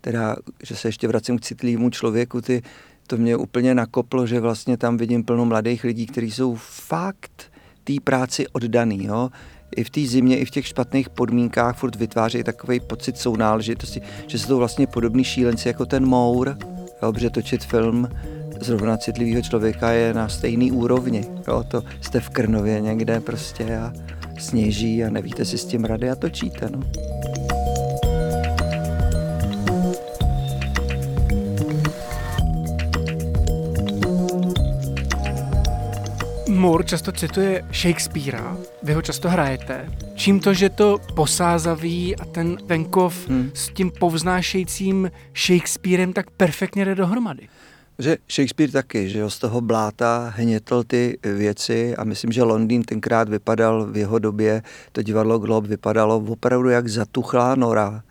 teda, 0.00 0.36
že 0.62 0.76
se 0.76 0.88
ještě 0.88 1.08
vracím 1.08 1.38
k 1.38 1.40
citlivému 1.40 1.90
člověku, 1.90 2.40
ty, 2.40 2.62
to 3.06 3.16
mě 3.16 3.36
úplně 3.36 3.74
nakoplo, 3.74 4.26
že 4.26 4.40
vlastně 4.40 4.76
tam 4.76 4.96
vidím 4.96 5.24
plno 5.24 5.44
mladých 5.44 5.84
lidí, 5.84 6.06
kteří 6.06 6.30
jsou 6.30 6.54
fakt 6.58 7.52
té 7.84 7.92
práci 8.04 8.46
oddaný, 8.48 9.04
jo. 9.04 9.30
I 9.76 9.84
v 9.84 9.90
té 9.90 10.00
zimě, 10.00 10.38
i 10.38 10.44
v 10.44 10.50
těch 10.50 10.66
špatných 10.66 11.08
podmínkách 11.08 11.76
furt 11.76 11.96
vytvářejí 11.96 12.44
takový 12.44 12.80
pocit 12.80 13.18
sounáležitosti, 13.18 14.00
že 14.26 14.38
jsou 14.38 14.48
to 14.48 14.56
vlastně 14.56 14.86
podobný 14.86 15.24
šílenci 15.24 15.68
jako 15.68 15.86
ten 15.86 16.06
Mour, 16.06 16.56
jo, 17.02 17.12
protože 17.12 17.30
točit 17.30 17.64
film 17.64 18.08
zrovna 18.60 18.96
citlivého 18.96 19.42
člověka 19.42 19.90
je 19.90 20.14
na 20.14 20.28
stejný 20.28 20.72
úrovni. 20.72 21.24
Jo, 21.48 21.64
to 21.70 21.82
jste 22.00 22.20
v 22.20 22.30
Krnově 22.30 22.80
někde 22.80 23.20
prostě 23.20 23.78
a 23.78 23.92
sněží 24.38 25.04
a 25.04 25.10
nevíte 25.10 25.44
si 25.44 25.58
s 25.58 25.64
tím 25.64 25.84
rady 25.84 26.10
a 26.10 26.14
točíte. 26.14 26.68
No. 26.70 26.82
Moore 36.60 36.84
často 36.84 37.12
cituje 37.12 37.64
Shakespearea, 37.72 38.56
vy 38.82 38.92
ho 38.92 39.02
často 39.02 39.30
hrajete. 39.30 39.88
Čím 40.14 40.40
to, 40.40 40.54
že 40.54 40.68
to 40.68 40.98
posázaví 41.14 42.16
a 42.16 42.24
ten 42.24 42.58
venkov 42.64 43.28
hmm. 43.28 43.50
s 43.54 43.68
tím 43.68 43.90
povznášejícím 43.90 45.10
Shakespearem 45.34 46.12
tak 46.12 46.30
perfektně 46.30 46.84
jde 46.84 46.94
dohromady? 46.94 47.48
Že 47.98 48.16
Shakespeare 48.30 48.70
taky, 48.70 49.08
že 49.08 49.18
jo, 49.18 49.30
z 49.30 49.38
toho 49.38 49.60
bláta 49.60 50.32
hnětl 50.36 50.84
ty 50.84 51.18
věci 51.22 51.96
a 51.96 52.04
myslím, 52.04 52.32
že 52.32 52.42
Londýn 52.42 52.82
tenkrát 52.82 53.28
vypadal 53.28 53.86
v 53.86 53.96
jeho 53.96 54.18
době, 54.18 54.62
to 54.92 55.02
divadlo 55.02 55.38
Globe 55.38 55.68
vypadalo 55.68 56.16
opravdu 56.16 56.68
jak 56.68 56.88
zatuchlá 56.88 57.54
nora 57.54 58.02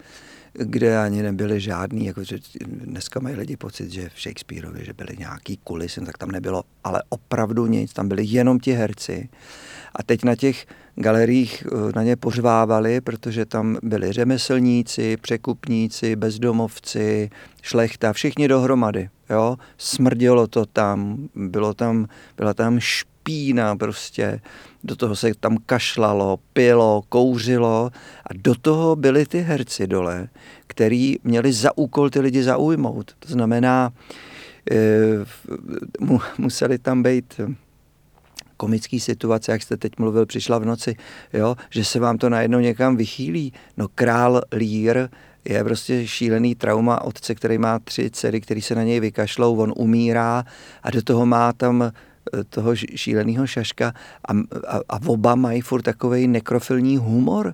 kde 0.54 0.98
ani 1.00 1.24
nebyly 1.24 1.60
žádný, 1.60 2.06
jako 2.06 2.24
že 2.24 2.38
dneska 2.66 3.20
mají 3.20 3.36
lidi 3.36 3.58
pocit, 3.58 3.92
že 3.92 4.10
v 4.10 4.22
Shakespeareovi, 4.22 4.86
že 4.86 4.94
byly 4.94 5.18
nějaký 5.20 5.58
kulisy, 5.58 6.00
no 6.00 6.06
tak 6.06 6.18
tam 6.18 6.32
nebylo, 6.32 6.64
ale 6.84 7.04
opravdu 7.10 7.66
nic, 7.66 7.94
tam 7.94 8.08
byli 8.08 8.26
jenom 8.26 8.60
ti 8.60 8.72
herci. 8.72 9.30
A 9.96 10.04
teď 10.04 10.24
na 10.24 10.36
těch 10.36 10.66
galeriích 10.96 11.64
eh, 11.66 11.92
na 11.96 12.04
ně 12.04 12.16
pořvávali, 12.16 13.02
protože 13.02 13.46
tam 13.46 13.78
byli 13.84 14.12
řemeslníci, 14.12 15.18
překupníci, 15.18 16.16
bezdomovci, 16.16 17.30
šlechta, 17.62 18.14
všichni 18.14 18.48
dohromady. 18.48 19.10
Jo? 19.30 19.58
Smrdělo 19.78 20.48
to 20.48 20.66
tam, 20.66 21.30
bylo 21.36 21.74
tam, 21.74 22.08
byla 22.38 22.54
tam 22.54 22.80
špína 22.80 23.76
prostě, 23.76 24.40
do 24.84 24.96
toho 24.96 25.16
se 25.16 25.32
tam 25.40 25.58
kašlalo, 25.66 26.40
pilo, 26.54 27.02
kouřilo 27.10 27.92
a 28.26 28.30
do 28.34 28.56
toho 28.56 28.96
byli 28.96 29.26
ty 29.26 29.42
herci 29.42 29.88
dole, 29.88 30.30
který 30.68 31.16
měli 31.24 31.54
za 31.54 31.78
úkol 31.78 32.10
ty 32.10 32.20
lidi 32.20 32.44
zaujmout. 32.44 33.16
To 33.20 33.34
znamená, 33.34 33.92
e, 34.72 34.76
museli 36.38 36.78
tam 36.78 37.04
být 37.04 37.42
komický 38.58 39.00
situace, 39.00 39.52
jak 39.52 39.62
jste 39.62 39.78
teď 39.78 39.92
mluvil, 40.00 40.26
přišla 40.26 40.58
v 40.58 40.66
noci, 40.66 40.96
jo, 41.34 41.56
že 41.70 41.86
se 41.86 42.00
vám 42.00 42.18
to 42.18 42.30
najednou 42.30 42.60
někam 42.60 42.98
vychýlí. 42.98 43.54
No 43.78 43.88
král 43.96 44.42
Lír 44.52 45.08
je 45.46 45.64
prostě 45.64 46.08
šílený 46.08 46.56
trauma 46.56 47.02
otce, 47.04 47.36
který 47.36 47.58
má 47.58 47.80
tři 47.80 48.10
dcery, 48.12 48.42
který 48.42 48.62
se 48.62 48.76
na 48.76 48.84
něj 48.84 49.00
vykašlou, 49.00 49.58
on 49.58 49.74
umírá 49.78 50.46
a 50.84 50.92
do 50.92 51.02
toho 51.02 51.26
má 51.26 51.54
tam 51.54 51.92
toho 52.50 52.76
šíleného 52.76 53.48
šaška 53.48 53.94
a, 54.28 54.34
a, 54.68 54.80
a 54.90 55.00
oba 55.06 55.36
mají 55.36 55.62
furt 55.62 55.82
takový 55.82 56.28
nekrofilní 56.28 56.98
humor. 56.98 57.54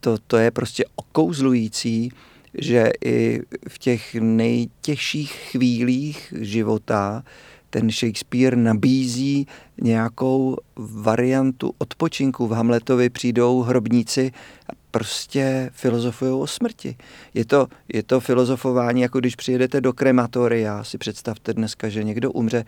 To, 0.00 0.18
to 0.26 0.36
je 0.36 0.50
prostě 0.50 0.84
okouzlující, 0.96 2.12
že 2.58 2.90
i 3.04 3.40
v 3.68 3.78
těch 3.78 4.14
nejtěžších 4.14 5.32
chvílích 5.32 6.34
života 6.40 7.22
ten 7.70 7.90
Shakespeare 7.90 8.56
nabízí 8.56 9.46
nějakou 9.82 10.56
variantu 10.76 11.74
odpočinku. 11.78 12.46
V 12.46 12.52
Hamletovi 12.52 13.10
přijdou 13.10 13.62
hrobníci 13.62 14.32
a 14.68 14.72
prostě 14.90 15.70
filozofují 15.72 16.32
o 16.32 16.46
smrti. 16.46 16.96
Je 17.34 17.44
to, 17.44 17.66
je 17.92 18.02
to 18.02 18.20
filozofování, 18.20 19.00
jako 19.00 19.20
když 19.20 19.36
přijedete 19.36 19.80
do 19.80 19.92
krematoria, 19.92 20.84
si 20.84 20.98
představte 20.98 21.54
dneska, 21.54 21.88
že 21.88 22.04
někdo 22.04 22.32
umře 22.32 22.64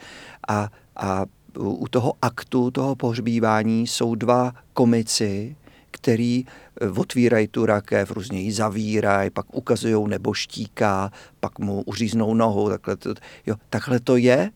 a, 0.49 0.69
a 0.97 1.25
u 1.59 1.89
toho 1.89 2.13
aktu, 2.23 2.71
toho 2.71 2.97
pohřbívání 2.97 3.87
jsou 3.87 4.15
dva 4.15 4.53
komici, 4.73 5.57
který 5.91 6.45
e, 6.81 6.89
otvírají 6.89 7.49
tu 7.49 7.67
rakev, 7.67 8.11
různě 8.11 8.41
ji 8.41 8.53
zavírají, 8.53 9.31
pak 9.31 9.55
ukazují 9.55 10.09
neboštíka, 10.09 11.11
pak 11.41 11.59
mu 11.59 11.83
uříznou 11.83 12.35
nohu, 12.35 12.69
takhle 12.69 12.97
to, 12.97 13.15
jo, 13.47 13.55
takhle 13.71 14.01
to 14.01 14.17
je. 14.17 14.51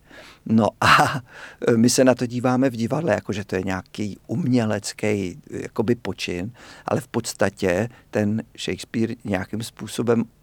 No 0.46 0.68
a 0.80 1.20
my 1.76 1.90
se 1.90 2.04
na 2.04 2.14
to 2.14 2.26
díváme 2.26 2.70
v 2.70 2.76
divadle, 2.76 3.12
jako 3.12 3.32
že 3.32 3.44
to 3.44 3.56
je 3.56 3.62
nějaký 3.62 4.18
umělecký 4.26 5.40
jakoby 5.50 5.94
počin, 5.94 6.52
ale 6.86 7.00
v 7.00 7.08
podstatě 7.08 7.88
ten 8.10 8.42
Shakespeare 8.58 9.14
nějakým 9.24 9.62
způsobem 9.62 10.24
eh, 10.24 10.37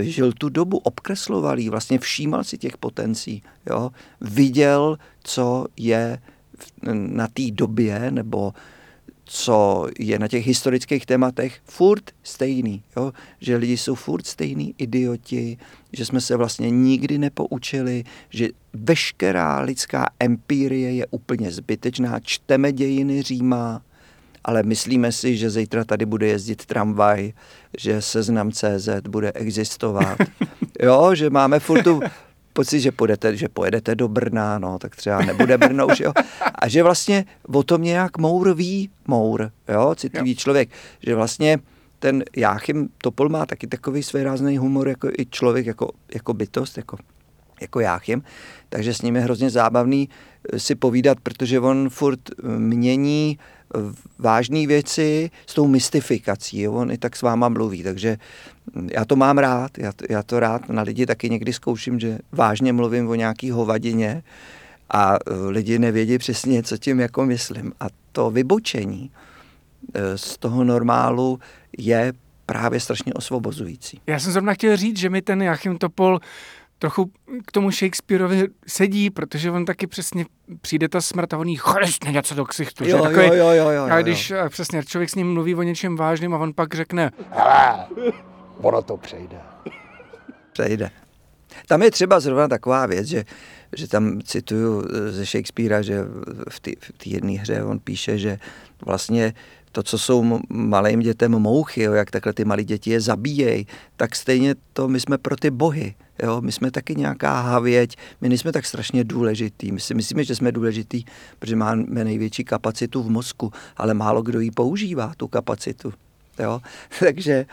žil 0.00 0.32
tu 0.32 0.48
dobu, 0.48 0.78
obkresloval 0.78 1.58
ji, 1.58 1.68
vlastně 1.68 1.98
všímal 1.98 2.44
si 2.44 2.58
těch 2.58 2.76
potencí, 2.76 3.42
jo? 3.66 3.90
viděl, 4.20 4.98
co 5.24 5.66
je 5.76 6.18
na 6.92 7.28
té 7.28 7.50
době, 7.50 8.10
nebo 8.10 8.52
co 9.24 9.86
je 9.98 10.18
na 10.18 10.28
těch 10.28 10.46
historických 10.46 11.06
tématech 11.06 11.60
furt 11.64 12.10
stejný. 12.22 12.82
Jo? 12.96 13.12
Že 13.40 13.56
lidi 13.56 13.76
jsou 13.76 13.94
furt 13.94 14.26
stejný 14.26 14.74
idioti, 14.78 15.58
že 15.92 16.04
jsme 16.06 16.20
se 16.20 16.36
vlastně 16.36 16.70
nikdy 16.70 17.18
nepoučili, 17.18 18.04
že 18.30 18.48
veškerá 18.72 19.60
lidská 19.60 20.10
empírie 20.20 20.94
je 20.94 21.06
úplně 21.06 21.52
zbytečná. 21.52 22.20
Čteme 22.20 22.72
dějiny 22.72 23.22
Říma, 23.22 23.82
ale 24.44 24.62
myslíme 24.62 25.12
si, 25.12 25.36
že 25.36 25.50
zítra 25.50 25.84
tady 25.84 26.06
bude 26.06 26.26
jezdit 26.26 26.66
tramvaj, 26.66 27.32
že 27.78 28.02
seznam 28.02 28.52
CZ 28.52 28.88
bude 29.08 29.32
existovat. 29.32 30.18
Jo, 30.82 31.14
že 31.14 31.30
máme 31.30 31.60
furt 31.60 31.82
tu 31.82 32.00
pocit, 32.52 32.80
že, 32.80 32.92
půjdete, 32.92 33.36
že 33.36 33.48
pojedete 33.48 33.94
do 33.94 34.08
Brna, 34.08 34.58
no, 34.58 34.78
tak 34.78 34.96
třeba 34.96 35.22
nebude 35.22 35.58
Brno 35.58 35.86
už, 35.86 36.00
jo. 36.00 36.12
A 36.54 36.68
že 36.68 36.82
vlastně 36.82 37.24
o 37.54 37.62
tom 37.62 37.82
nějak 37.82 38.18
Mour 38.18 38.54
ví, 38.54 38.90
Mour, 39.06 39.50
jo, 39.68 39.94
citlivý 39.94 40.30
jo. 40.30 40.36
člověk, 40.36 40.70
že 41.02 41.14
vlastně 41.14 41.58
ten 41.98 42.24
Jáchym 42.36 42.88
Topol 42.98 43.28
má 43.28 43.46
taky 43.46 43.66
takový 43.66 44.02
svérázný 44.02 44.58
humor 44.58 44.88
jako 44.88 45.08
i 45.18 45.26
člověk, 45.30 45.66
jako, 45.66 45.90
jako 46.14 46.34
bytost, 46.34 46.76
jako, 46.76 46.96
jako 47.60 47.80
Jáchym, 47.80 48.22
takže 48.68 48.94
s 48.94 49.02
ním 49.02 49.16
je 49.16 49.22
hrozně 49.22 49.50
zábavný 49.50 50.08
eh, 50.52 50.58
si 50.58 50.74
povídat, 50.74 51.20
protože 51.20 51.60
on 51.60 51.88
furt 51.88 52.20
eh, 52.30 52.48
mění 52.58 53.38
vážné 54.18 54.66
věci 54.66 55.30
s 55.46 55.54
tou 55.54 55.66
mystifikací. 55.66 56.60
Jo? 56.60 56.72
On 56.72 56.90
i 56.90 56.98
tak 56.98 57.16
s 57.16 57.22
váma 57.22 57.48
mluví, 57.48 57.82
takže 57.82 58.16
já 58.92 59.04
to 59.04 59.16
mám 59.16 59.38
rád. 59.38 59.78
Já 59.78 59.92
to, 59.92 60.04
já 60.08 60.22
to 60.22 60.40
rád 60.40 60.68
na 60.68 60.82
lidi 60.82 61.06
taky 61.06 61.30
někdy 61.30 61.52
zkouším, 61.52 62.00
že 62.00 62.18
vážně 62.32 62.72
mluvím 62.72 63.08
o 63.08 63.14
nějaký 63.14 63.50
hovadině 63.50 64.22
a 64.90 65.14
e, 65.14 65.18
lidi 65.48 65.78
nevědí 65.78 66.18
přesně, 66.18 66.62
co 66.62 66.78
tím 66.78 67.00
jako 67.00 67.26
myslím. 67.26 67.72
A 67.80 67.86
to 68.12 68.30
vybočení 68.30 69.10
e, 69.94 70.18
z 70.18 70.38
toho 70.38 70.64
normálu 70.64 71.40
je 71.78 72.12
právě 72.46 72.80
strašně 72.80 73.14
osvobozující. 73.14 74.00
Já 74.06 74.18
jsem 74.18 74.32
zrovna 74.32 74.54
chtěl 74.54 74.76
říct, 74.76 74.98
že 74.98 75.10
mi 75.10 75.22
ten 75.22 75.42
Jachim 75.42 75.78
Topol 75.78 76.20
trochu 76.82 77.10
k 77.46 77.52
tomu 77.52 77.70
Shakespeareovi 77.70 78.48
sedí, 78.66 79.10
protože 79.10 79.50
on 79.50 79.64
taky 79.64 79.86
přesně 79.86 80.24
přijde 80.60 80.88
ta 80.88 81.00
smrt 81.00 81.34
a 81.34 81.38
on 81.38 81.48
jí 81.48 81.56
chlesne 81.56 82.12
něco 82.12 82.34
do 82.34 82.44
ksichtu. 82.44 82.88
Jo, 82.88 83.02
takový, 83.02 83.26
jo, 83.26 83.34
jo, 83.34 83.50
jo, 83.50 83.70
jo, 83.70 83.84
a 83.90 84.02
když 84.02 84.30
jo. 84.30 84.38
přesně 84.48 84.84
člověk 84.84 85.10
s 85.10 85.14
ním 85.14 85.32
mluví 85.32 85.54
o 85.54 85.62
něčem 85.62 85.96
vážném 85.96 86.34
a 86.34 86.38
on 86.38 86.52
pak 86.52 86.74
řekne 86.74 87.10
Hele, 87.30 87.86
ono 88.56 88.82
to 88.82 88.96
přejde. 88.96 89.36
Přejde. 90.52 90.90
Tam 91.66 91.82
je 91.82 91.90
třeba 91.90 92.20
zrovna 92.20 92.48
taková 92.48 92.86
věc, 92.86 93.06
že, 93.06 93.24
že 93.76 93.88
tam 93.88 94.20
cituju 94.22 94.84
ze 95.08 95.26
Shakespearea, 95.26 95.82
že 95.82 96.04
v 96.48 96.60
té 96.60 96.70
jedné 97.06 97.32
hře 97.32 97.64
on 97.64 97.78
píše, 97.78 98.18
že 98.18 98.38
vlastně 98.86 99.34
to, 99.72 99.82
co 99.82 99.98
jsou 99.98 100.40
malým 100.48 101.00
dětem 101.00 101.32
mouchy, 101.32 101.82
jo, 101.82 101.92
jak 101.92 102.10
takhle 102.10 102.32
ty 102.32 102.44
malé 102.44 102.64
děti 102.64 102.90
je 102.90 103.00
zabíjejí, 103.00 103.66
tak 103.96 104.16
stejně 104.16 104.54
to 104.72 104.88
my 104.88 105.00
jsme 105.00 105.18
pro 105.18 105.36
ty 105.36 105.50
bohy. 105.50 105.94
Jo? 106.22 106.40
My 106.40 106.52
jsme 106.52 106.70
taky 106.70 106.94
nějaká 106.94 107.40
havěť, 107.40 107.96
my 108.20 108.28
nejsme 108.28 108.52
tak 108.52 108.66
strašně 108.66 109.04
důležitý. 109.04 109.72
My 109.72 109.80
si 109.80 109.94
myslíme, 109.94 110.24
že 110.24 110.36
jsme 110.36 110.52
důležitý, 110.52 111.04
protože 111.38 111.56
máme 111.56 112.04
největší 112.04 112.44
kapacitu 112.44 113.02
v 113.02 113.10
mozku, 113.10 113.52
ale 113.76 113.94
málo 113.94 114.22
kdo 114.22 114.40
ji 114.40 114.50
používá, 114.50 115.12
tu 115.16 115.28
kapacitu. 115.28 115.92
Jo? 116.38 116.60
Takže 116.98 117.32
eh, 117.32 117.46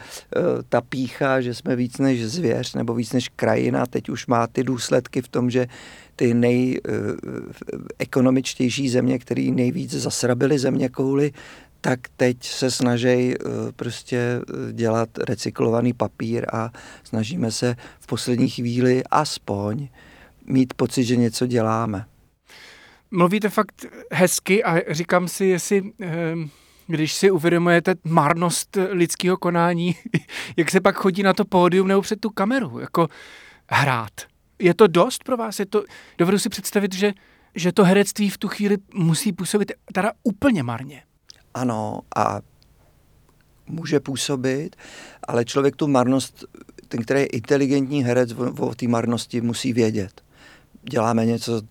ta 0.69 0.81
pícha, 0.81 1.41
že 1.41 1.53
jsme 1.53 1.75
víc 1.75 1.97
než 1.97 2.25
zvěř 2.25 2.73
nebo 2.73 2.93
víc 2.93 3.13
než 3.13 3.29
krajina, 3.35 3.85
teď 3.85 4.09
už 4.09 4.27
má 4.27 4.47
ty 4.47 4.63
důsledky 4.63 5.21
v 5.21 5.27
tom, 5.27 5.49
že 5.49 5.67
ty 6.15 6.33
nejekonomičtější 6.33 8.87
eh, 8.87 8.89
země, 8.89 9.19
které 9.19 9.51
nejvíc 9.51 9.91
zasrabily 9.91 10.59
země 10.59 10.89
kouly, 10.89 11.31
tak 11.81 11.99
teď 12.17 12.43
se 12.43 12.71
snaží 12.71 13.07
eh, 13.07 13.35
prostě 13.75 14.17
eh, 14.17 14.73
dělat 14.73 15.17
recyklovaný 15.17 15.93
papír 15.93 16.45
a 16.53 16.71
snažíme 17.03 17.51
se 17.51 17.75
v 17.99 18.07
poslední 18.07 18.49
chvíli 18.49 19.03
aspoň 19.11 19.87
mít 20.45 20.73
pocit, 20.73 21.03
že 21.03 21.15
něco 21.15 21.47
děláme. 21.47 22.05
Mluvíte 23.11 23.49
fakt 23.49 23.85
hezky 24.11 24.63
a 24.63 24.93
říkám 24.93 25.27
si, 25.27 25.45
jestli 25.45 25.91
ehm, 25.99 26.49
když 26.87 27.13
si 27.13 27.31
uvědomujete 27.31 27.95
marnost 28.03 28.77
lidského 28.89 29.37
konání, 29.37 29.95
jak 30.57 30.71
se 30.71 30.81
pak 30.81 30.95
chodí 30.95 31.23
na 31.23 31.33
to 31.33 31.45
pódium 31.45 31.87
nebo 31.87 32.01
před 32.01 32.19
tu 32.19 32.29
kameru, 32.29 32.79
jako 32.79 33.07
hrát. 33.69 34.11
Je 34.59 34.73
to 34.73 34.87
dost 34.87 35.23
pro 35.23 35.37
vás? 35.37 35.59
Je 35.59 35.65
to, 35.65 35.83
dovedu 36.17 36.39
si 36.39 36.49
představit, 36.49 36.95
že, 36.95 37.13
že 37.55 37.71
to 37.71 37.83
herectví 37.83 38.29
v 38.29 38.37
tu 38.37 38.47
chvíli 38.47 38.77
musí 38.93 39.33
působit 39.33 39.71
teda 39.93 40.11
úplně 40.23 40.63
marně 40.63 41.03
ano 41.53 42.01
a 42.15 42.39
může 43.67 43.99
působit, 43.99 44.75
ale 45.27 45.45
člověk 45.45 45.75
tu 45.75 45.87
marnost, 45.87 46.45
ten, 46.87 47.01
který 47.01 47.19
je 47.19 47.25
inteligentní 47.25 48.03
herec, 48.03 48.31
o, 48.31 48.67
o 48.67 48.75
té 48.75 48.87
marnosti 48.87 49.41
musí 49.41 49.73
vědět. 49.73 50.21
Děláme 50.89 51.25
něco, 51.25 51.61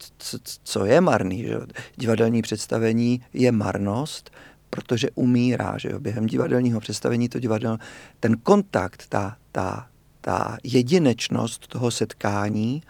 co 0.65 0.85
je 0.85 1.01
marný. 1.01 1.43
Že? 1.43 1.57
Divadelní 1.97 2.43
představení 2.43 3.23
je 3.33 3.53
marnost, 3.53 4.31
protože 4.71 5.09
umírá. 5.15 5.79
Že 5.79 5.89
jo? 5.89 6.01
Během 6.01 6.27
divadelního 6.27 6.81
představení 6.81 7.29
to 7.29 7.39
divadel, 7.39 7.79
ten 8.21 8.37
kontakt, 8.37 9.07
ta, 9.09 9.37
ta, 9.53 9.89
ta 10.21 10.57
jedinečnost 10.65 11.67
toho 11.67 11.91
setkání 11.91 12.83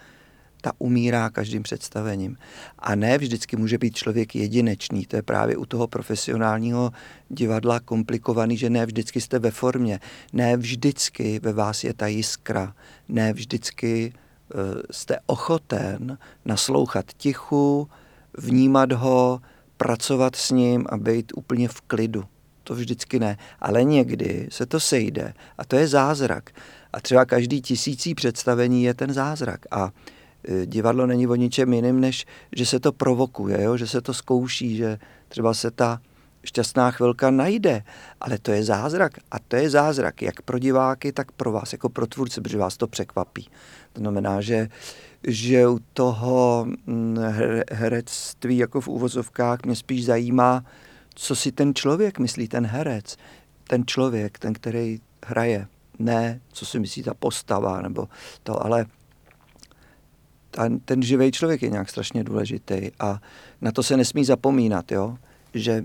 ta 0.60 0.72
umírá 0.78 1.30
každým 1.30 1.62
představením. 1.62 2.36
A 2.78 2.94
ne 2.94 3.18
vždycky 3.18 3.56
může 3.56 3.78
být 3.78 3.96
člověk 3.96 4.34
jedinečný. 4.34 5.06
To 5.06 5.16
je 5.16 5.22
právě 5.22 5.56
u 5.56 5.66
toho 5.66 5.86
profesionálního 5.86 6.90
divadla 7.28 7.80
komplikovaný, 7.80 8.56
že 8.56 8.70
ne 8.70 8.86
vždycky 8.86 9.20
jste 9.20 9.38
ve 9.38 9.50
formě. 9.50 10.00
Ne 10.32 10.56
vždycky 10.56 11.40
ve 11.42 11.52
vás 11.52 11.84
je 11.84 11.94
ta 11.94 12.06
jiskra. 12.06 12.74
Ne 13.08 13.32
vždycky 13.32 14.12
uh, 14.54 14.60
jste 14.90 15.18
ochoten 15.26 16.18
naslouchat 16.44 17.04
tichu, 17.16 17.88
vnímat 18.38 18.92
ho, 18.92 19.40
pracovat 19.76 20.36
s 20.36 20.50
ním 20.50 20.86
a 20.88 20.96
být 20.96 21.32
úplně 21.36 21.68
v 21.68 21.80
klidu. 21.80 22.24
To 22.64 22.74
vždycky 22.74 23.18
ne. 23.18 23.38
Ale 23.60 23.84
někdy 23.84 24.48
se 24.50 24.66
to 24.66 24.80
sejde 24.80 25.34
a 25.58 25.64
to 25.64 25.76
je 25.76 25.88
zázrak. 25.88 26.50
A 26.92 27.00
třeba 27.00 27.24
každý 27.24 27.62
tisící 27.62 28.14
představení 28.14 28.82
je 28.82 28.94
ten 28.94 29.12
zázrak. 29.12 29.60
A 29.70 29.90
divadlo 30.64 31.06
není 31.06 31.26
o 31.26 31.34
ničem 31.34 31.72
jiným, 31.72 32.00
než 32.00 32.26
že 32.56 32.66
se 32.66 32.80
to 32.80 32.92
provokuje, 32.92 33.62
jo? 33.62 33.76
že 33.76 33.86
se 33.86 34.00
to 34.00 34.14
zkouší, 34.14 34.76
že 34.76 34.98
třeba 35.28 35.54
se 35.54 35.70
ta 35.70 36.00
šťastná 36.44 36.90
chvilka 36.90 37.30
najde, 37.30 37.82
ale 38.20 38.38
to 38.38 38.52
je 38.52 38.64
zázrak 38.64 39.12
a 39.30 39.38
to 39.38 39.56
je 39.56 39.70
zázrak 39.70 40.22
jak 40.22 40.42
pro 40.42 40.58
diváky, 40.58 41.12
tak 41.12 41.32
pro 41.32 41.52
vás 41.52 41.72
jako 41.72 41.88
pro 41.88 42.06
tvůrce, 42.06 42.40
protože 42.40 42.58
vás 42.58 42.76
to 42.76 42.86
překvapí. 42.86 43.48
To 43.92 44.00
znamená, 44.00 44.40
že, 44.40 44.68
že 45.26 45.68
u 45.68 45.78
toho 45.92 46.66
mm, 46.86 47.16
herectví 47.72 48.58
jako 48.58 48.80
v 48.80 48.88
úvozovkách 48.88 49.58
mě 49.64 49.76
spíš 49.76 50.04
zajímá, 50.04 50.64
co 51.14 51.36
si 51.36 51.52
ten 51.52 51.74
člověk 51.74 52.18
myslí, 52.18 52.48
ten 52.48 52.66
herec, 52.66 53.16
ten 53.68 53.86
člověk, 53.86 54.38
ten, 54.38 54.52
který 54.52 55.00
hraje. 55.26 55.66
Ne, 55.98 56.40
co 56.52 56.66
si 56.66 56.78
myslí 56.78 57.02
ta 57.02 57.14
postava, 57.14 57.82
nebo 57.82 58.08
to, 58.42 58.66
ale 58.66 58.86
ten, 60.50 60.80
ten 60.80 61.02
živý 61.02 61.32
člověk 61.32 61.62
je 61.62 61.70
nějak 61.70 61.88
strašně 61.88 62.24
důležitý 62.24 62.90
a 63.00 63.20
na 63.60 63.72
to 63.72 63.82
se 63.82 63.96
nesmí 63.96 64.24
zapomínat, 64.24 64.92
jo? 64.92 65.16
Že, 65.54 65.84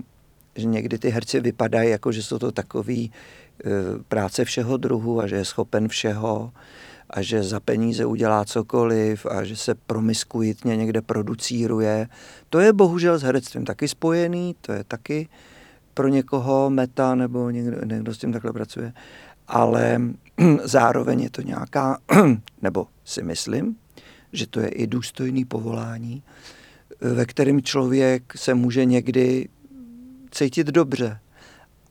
že 0.56 0.66
někdy 0.66 0.98
ty 0.98 1.10
herci 1.10 1.40
vypadají 1.40 1.90
jako, 1.90 2.12
že 2.12 2.22
jsou 2.22 2.38
to 2.38 2.52
takový 2.52 3.10
e, 3.10 3.70
práce 4.08 4.44
všeho 4.44 4.76
druhu 4.76 5.20
a 5.20 5.26
že 5.26 5.36
je 5.36 5.44
schopen 5.44 5.88
všeho 5.88 6.52
a 7.10 7.22
že 7.22 7.42
za 7.42 7.60
peníze 7.60 8.06
udělá 8.06 8.44
cokoliv 8.44 9.26
a 9.26 9.44
že 9.44 9.56
se 9.56 9.74
promiskuitně 9.74 10.76
někde 10.76 11.02
producíruje. 11.02 12.08
To 12.50 12.60
je 12.60 12.72
bohužel 12.72 13.18
s 13.18 13.22
herectvím 13.22 13.64
taky 13.64 13.88
spojený, 13.88 14.56
to 14.60 14.72
je 14.72 14.84
taky 14.84 15.28
pro 15.94 16.08
někoho 16.08 16.70
meta 16.70 17.14
nebo 17.14 17.50
někdo, 17.50 17.76
někdo 17.84 18.14
s 18.14 18.18
tím 18.18 18.32
takhle 18.32 18.52
pracuje. 18.52 18.92
Ale 19.48 20.00
zároveň 20.64 21.20
je 21.20 21.30
to 21.30 21.42
nějaká, 21.42 21.98
nebo 22.62 22.86
si 23.04 23.22
myslím, 23.22 23.76
že 24.34 24.46
to 24.46 24.60
je 24.60 24.68
i 24.68 24.86
důstojný 24.86 25.44
povolání, 25.44 26.22
ve 27.00 27.26
kterém 27.26 27.62
člověk 27.62 28.22
se 28.36 28.54
může 28.54 28.84
někdy 28.84 29.48
cítit 30.30 30.66
dobře 30.66 31.20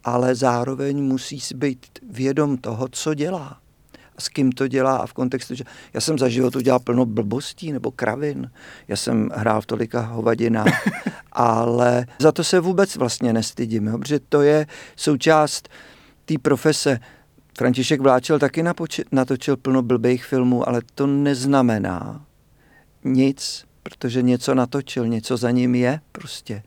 ale 0.04 0.36
zároveň 0.36 1.04
musí 1.04 1.40
si 1.40 1.56
být 1.56 1.86
vědom 2.10 2.58
toho, 2.58 2.88
co 2.92 3.14
dělá 3.14 3.60
a 4.18 4.22
s 4.22 4.30
kým 4.30 4.52
to 4.52 4.68
dělá 4.68 4.98
a 4.98 5.06
v 5.06 5.14
kontextu, 5.14 5.56
že 5.56 5.64
já 5.94 6.02
jsem 6.02 6.20
za 6.20 6.30
život 6.30 6.56
udělal 6.56 6.80
plno 6.80 7.06
blbostí 7.06 7.72
nebo 7.72 7.92
kravin, 7.92 8.52
já 8.88 8.96
jsem 8.96 9.30
hrál 9.34 9.62
v 9.62 9.66
tolika 9.66 10.02
hovadinách, 10.02 10.88
ale 11.32 12.06
za 12.20 12.32
to 12.32 12.44
se 12.44 12.60
vůbec 12.60 12.96
vlastně 12.96 13.34
nestydím, 13.34 13.88
jo, 13.88 13.98
protože 13.98 14.20
to 14.20 14.42
je 14.42 14.68
součást 14.96 15.70
té 16.26 16.34
profese. 16.42 17.00
František 17.58 18.02
Vláčel 18.02 18.40
taky 18.40 18.64
napoči- 18.64 19.04
natočil 19.12 19.58
plno 19.58 19.82
blbých 19.82 20.26
filmů, 20.26 20.70
ale 20.70 20.82
to 20.96 21.08
neznamená 21.08 22.26
nic, 23.04 23.66
protože 23.84 24.22
něco 24.22 24.56
natočil, 24.56 25.08
něco 25.08 25.38
za 25.38 25.52
ním 25.52 25.76
je 25.76 26.00
prostě. 26.12 26.64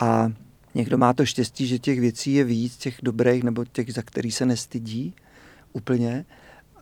A 0.00 0.32
někdo 0.74 0.98
má 0.98 1.12
to 1.12 1.26
štěstí, 1.26 1.66
že 1.66 1.78
těch 1.78 2.00
věcí 2.00 2.34
je 2.34 2.44
víc, 2.44 2.76
těch 2.76 2.98
dobrých 3.02 3.42
nebo 3.42 3.64
těch, 3.64 3.94
za 3.94 4.02
který 4.02 4.30
se 4.30 4.46
nestydí 4.46 5.14
úplně 5.72 6.24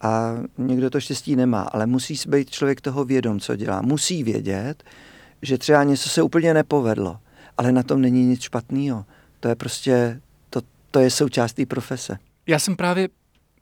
a 0.01 0.35
někdo 0.59 0.91
to 0.91 1.01
štěstí 1.01 1.37
nemá, 1.37 1.63
ale 1.63 1.87
musí 1.87 2.15
být 2.29 2.51
člověk 2.51 2.81
toho 2.81 3.05
vědom, 3.05 3.41
co 3.41 3.57
dělá. 3.57 3.83
Musí 3.83 4.25
vědět, 4.25 4.85
že 5.43 5.59
třeba 5.59 5.85
něco 5.85 6.09
se 6.09 6.23
úplně 6.23 6.55
nepovedlo, 6.55 7.19
ale 7.59 7.73
na 7.73 7.83
tom 7.83 8.01
není 8.01 8.27
nic 8.27 8.41
špatného. 8.41 9.05
To 9.41 9.49
je 9.49 9.55
prostě, 9.55 10.21
to, 10.51 10.61
to 10.91 11.01
je 11.01 11.11
součást 11.11 11.53
té 11.53 11.67
profese. 11.67 12.19
Já 12.47 12.59
jsem 12.59 12.77
právě 12.77 13.09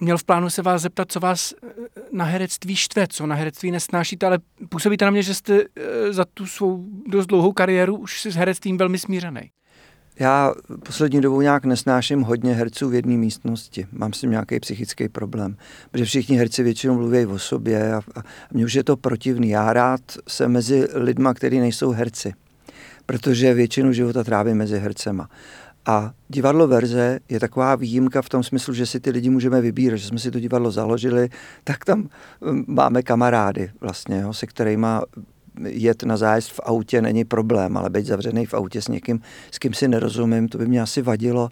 měl 0.01 0.19
v 0.19 0.25
plánu 0.25 0.51
se 0.51 0.63
vás 0.63 0.83
zeptat, 0.83 1.13
co 1.13 1.21
vás 1.21 1.55
eh, 1.63 1.69
na 2.13 2.25
herectví 2.25 2.77
štve, 2.77 3.07
co 3.11 3.27
na 3.27 3.35
herectví 3.35 3.71
nesnášíte, 3.71 4.27
ale 4.27 4.39
působíte 4.69 5.05
na 5.05 5.11
mě, 5.11 5.23
že 5.23 5.35
jste 5.35 5.61
eh, 5.77 6.13
za 6.13 6.25
tu 6.35 6.47
svou 6.47 6.85
dost 7.07 7.27
dlouhou 7.27 7.53
kariéru 7.53 7.97
už 7.97 8.27
s 8.27 8.35
herectvím 8.35 8.79
velmi 8.79 8.99
smířený. 8.99 9.51
Já 10.21 10.55
poslední 10.87 11.21
dobou 11.21 11.41
nějak 11.41 11.65
nesnáším 11.65 12.23
hodně 12.23 12.55
herců 12.55 12.89
v 12.89 12.95
jedné 12.95 13.17
místnosti. 13.17 13.87
Mám 13.93 14.13
s 14.13 14.21
tím 14.21 14.31
nějaký 14.31 14.61
psychický 14.61 15.09
problém, 15.09 15.57
protože 15.91 16.05
všichni 16.05 16.37
herci 16.37 16.63
většinou 16.63 16.95
mluví 16.95 17.27
o 17.27 17.39
sobě 17.39 17.95
a, 17.95 17.97
a 17.97 18.23
mně 18.53 18.65
už 18.65 18.75
je 18.75 18.85
to 18.85 18.97
protivný. 18.97 19.49
Já 19.49 19.73
rád 19.73 20.01
se 20.29 20.49
mezi 20.49 20.89
lidma, 20.95 21.35
kteří 21.35 21.61
nejsou 21.61 21.91
herci, 21.91 22.35
protože 23.07 23.55
většinu 23.55 23.93
života 23.93 24.25
trávím 24.25 24.57
mezi 24.57 24.79
hercema. 24.79 25.29
A 25.89 26.13
divadlo 26.29 26.67
verze 26.67 27.19
je 27.29 27.41
taková 27.41 27.75
výjimka 27.75 28.23
v 28.23 28.29
tom 28.29 28.43
smyslu, 28.43 28.75
že 28.75 28.87
si 28.87 29.01
ty 29.01 29.11
lidi 29.11 29.31
můžeme 29.31 29.61
vybírat, 29.61 29.97
že 29.97 30.07
jsme 30.07 30.19
si 30.19 30.31
to 30.31 30.41
divadlo 30.41 30.71
založili, 30.71 31.29
tak 31.65 31.85
tam 31.85 32.09
hm, 32.45 32.65
máme 32.67 33.03
kamarády 33.03 33.71
vlastně, 33.81 34.21
jo, 34.21 34.33
se 34.33 34.47
kterými 34.47 34.87
jet 35.65 36.03
na 36.03 36.17
zájezd 36.17 36.53
v 36.53 36.61
autě 36.63 37.03
není 37.03 37.25
problém, 37.25 37.77
ale 37.77 37.91
být 37.91 38.07
zavřený 38.07 38.47
v 38.47 38.55
autě 38.55 38.83
s 38.83 38.89
někým, 38.89 39.21
s 39.51 39.59
kým 39.59 39.75
si 39.75 39.89
nerozumím, 39.89 40.49
to 40.49 40.59
by 40.59 40.67
mě 40.67 40.83
asi 40.83 41.03
vadilo. 41.03 41.51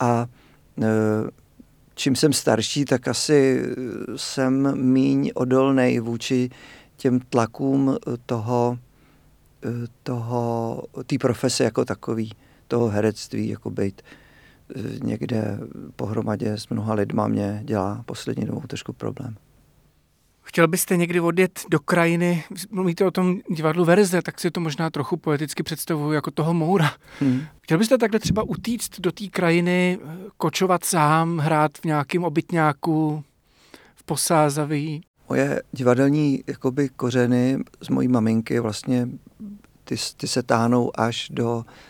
A 0.00 0.26
e, 0.82 0.86
čím 1.94 2.16
jsem 2.16 2.32
starší, 2.32 2.84
tak 2.84 3.08
asi 3.08 3.62
jsem 4.16 4.82
míň 4.92 5.30
odolný 5.34 6.00
vůči 6.00 6.50
těm 6.96 7.20
tlakům 7.20 7.96
toho, 8.26 8.78
e, 9.64 9.68
toho, 10.02 10.82
té 11.06 11.18
profese 11.18 11.64
jako 11.64 11.84
takový, 11.84 12.32
toho 12.68 12.88
herectví, 12.88 13.48
jako 13.48 13.70
být 13.70 14.02
e, 14.02 14.80
někde 15.04 15.58
pohromadě 15.96 16.52
s 16.52 16.68
mnoha 16.68 16.94
lidma 16.94 17.28
mě 17.28 17.60
dělá 17.64 18.02
poslední 18.06 18.44
dobou 18.44 18.60
trošku 18.60 18.92
problém. 18.92 19.36
Chtěl 20.48 20.68
byste 20.68 20.96
někdy 20.96 21.20
odjet 21.20 21.60
do 21.70 21.80
krajiny, 21.80 22.44
mluvíte 22.70 23.04
o 23.04 23.10
tom 23.10 23.40
divadlu 23.50 23.84
Verze, 23.84 24.22
tak 24.22 24.40
si 24.40 24.50
to 24.50 24.60
možná 24.60 24.90
trochu 24.90 25.16
poeticky 25.16 25.62
představuju 25.62 26.12
jako 26.12 26.30
toho 26.30 26.54
moura. 26.54 26.92
Hmm. 27.20 27.40
Chtěl 27.62 27.78
byste 27.78 27.98
takhle 27.98 28.20
třeba 28.20 28.42
utíct 28.42 29.00
do 29.00 29.12
té 29.12 29.26
krajiny, 29.26 29.98
kočovat 30.36 30.84
sám, 30.84 31.38
hrát 31.38 31.78
v 31.78 31.84
nějakém 31.84 32.24
obytňáku, 32.24 33.24
v 33.94 34.02
posázaví? 34.04 35.00
Moje 35.28 35.62
divadelní 35.72 36.44
jakoby, 36.46 36.88
kořeny 36.88 37.58
z 37.80 37.88
mojí 37.88 38.08
maminky 38.08 38.60
vlastně 38.60 39.08
ty, 39.84 39.96
ty 40.16 40.28
se 40.28 40.42
táhnou 40.42 41.00
až 41.00 41.28
do 41.30 41.64
Eh, 41.68 41.87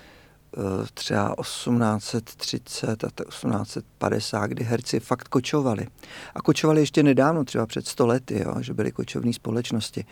třeba 0.95 1.35
1830 1.41 3.05
a 3.05 3.09
1850, 3.29 4.47
kdy 4.47 4.65
herci 4.65 5.01
fakt 5.01 5.29
kočovali. 5.29 5.87
A 6.35 6.43
kočovali 6.43 6.81
ještě 6.81 7.03
nedávno, 7.03 7.45
třeba 7.45 7.67
před 7.67 7.87
stolety, 7.87 8.43
jo, 8.47 8.55
že 8.61 8.75
byly 8.75 8.93
kočovní 8.93 9.33
společnosti. 9.33 10.05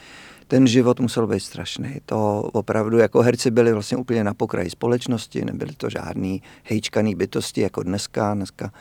Ten 0.48 0.66
život 0.66 1.00
musel 1.00 1.26
být 1.26 1.40
strašný. 1.40 2.00
To 2.06 2.40
opravdu 2.52 2.98
jako 2.98 3.22
herci 3.22 3.50
byli 3.50 3.72
vlastně 3.72 3.96
úplně 3.96 4.24
na 4.24 4.34
pokraji 4.34 4.70
společnosti, 4.70 5.44
nebyly 5.44 5.72
to 5.72 5.90
žádný 5.90 6.42
hejčkaný 6.64 7.14
bytosti 7.14 7.60
jako 7.60 7.82
dneska. 7.82 8.34
Dneska 8.34 8.72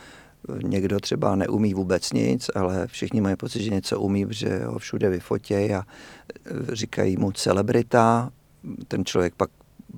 eh, 0.48 0.58
někdo 0.62 1.00
třeba 1.00 1.36
neumí 1.36 1.74
vůbec 1.74 2.12
nic, 2.12 2.50
ale 2.54 2.86
všichni 2.86 3.20
mají 3.20 3.36
pocit, 3.36 3.62
že 3.62 3.70
něco 3.70 4.00
umí, 4.00 4.26
že 4.30 4.64
ho 4.64 4.78
všude 4.78 5.10
vyfotějí 5.10 5.72
a 5.72 5.82
eh, 5.82 6.50
říkají 6.72 7.16
mu 7.16 7.32
celebrita. 7.32 8.30
Ten 8.88 9.04
člověk 9.04 9.34
pak 9.34 9.50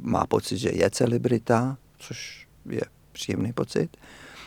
má 0.02 0.26
pocit, 0.26 0.58
že 0.58 0.70
je 0.72 0.90
celebrita, 0.90 1.76
což 1.98 2.46
je 2.70 2.80
příjemný 3.12 3.52
pocit. 3.52 3.96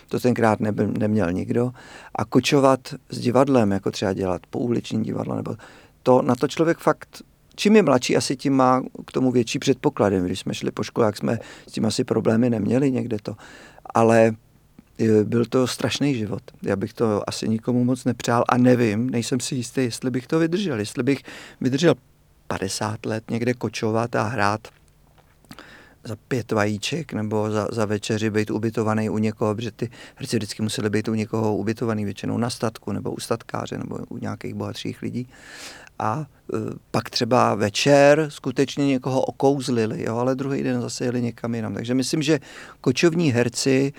To 0.07 0.19
tenkrát 0.19 0.59
nebyl, 0.59 0.87
neměl 0.87 1.31
nikdo. 1.31 1.71
A 2.15 2.25
kočovat 2.25 2.93
s 3.09 3.19
divadlem, 3.19 3.71
jako 3.71 3.91
třeba 3.91 4.13
dělat 4.13 4.41
pouliční 4.49 5.03
divadlo, 5.03 5.35
nebo 5.35 5.55
to 6.03 6.21
na 6.21 6.35
to 6.35 6.47
člověk 6.47 6.77
fakt 6.77 7.23
čím 7.55 7.75
je 7.75 7.83
mladší, 7.83 8.17
asi 8.17 8.35
tím 8.35 8.53
má 8.53 8.83
k 9.05 9.11
tomu 9.11 9.31
větší 9.31 9.59
předpoklady. 9.59 10.21
Když 10.25 10.39
jsme 10.39 10.53
šli 10.53 10.71
po 10.71 10.83
školách, 10.83 11.17
jsme 11.17 11.39
s 11.67 11.71
tím 11.71 11.85
asi 11.85 12.03
problémy 12.03 12.49
neměli 12.49 12.91
někde 12.91 13.17
to. 13.23 13.35
Ale 13.93 14.35
e, 14.99 15.23
byl 15.23 15.45
to 15.45 15.67
strašný 15.67 16.15
život. 16.15 16.41
Já 16.63 16.75
bych 16.75 16.93
to 16.93 17.29
asi 17.29 17.49
nikomu 17.49 17.83
moc 17.83 18.05
nepřál 18.05 18.43
a 18.49 18.57
nevím, 18.57 19.09
nejsem 19.09 19.39
si 19.39 19.55
jistý, 19.55 19.81
jestli 19.83 20.11
bych 20.11 20.27
to 20.27 20.39
vydržel. 20.39 20.79
Jestli 20.79 21.03
bych 21.03 21.23
vydržel 21.61 21.95
50 22.47 23.05
let 23.05 23.23
někde 23.31 23.53
kočovat 23.53 24.15
a 24.15 24.23
hrát 24.23 24.67
za 26.03 26.15
pět 26.27 26.51
vajíček 26.51 27.13
nebo 27.13 27.51
za, 27.51 27.67
za 27.71 27.85
večeři 27.85 28.29
být 28.29 28.51
ubytovaný 28.51 29.09
u 29.09 29.17
někoho, 29.17 29.55
protože 29.55 29.71
ty 29.71 29.89
herci 30.15 30.37
vždycky 30.37 30.61
museli 30.61 30.89
být 30.89 31.07
u 31.07 31.13
někoho 31.13 31.55
ubytovaný 31.55 32.05
většinou 32.05 32.37
na 32.37 32.49
statku 32.49 32.91
nebo 32.91 33.11
u 33.11 33.19
statkáře 33.19 33.77
nebo 33.77 33.97
u 34.09 34.17
nějakých 34.17 34.53
bohatších 34.53 35.01
lidí. 35.01 35.27
A 35.99 36.25
e, 36.53 36.57
pak 36.91 37.09
třeba 37.09 37.55
večer 37.55 38.25
skutečně 38.29 38.87
někoho 38.87 39.21
okouzlili, 39.21 40.03
jo, 40.03 40.17
ale 40.17 40.35
druhý 40.35 40.63
den 40.63 40.81
zase 40.81 41.05
jeli 41.05 41.21
někam 41.21 41.55
jinam. 41.55 41.73
Takže 41.73 41.93
myslím, 41.93 42.21
že 42.21 42.39
kočovní 42.81 43.31
herci 43.31 43.93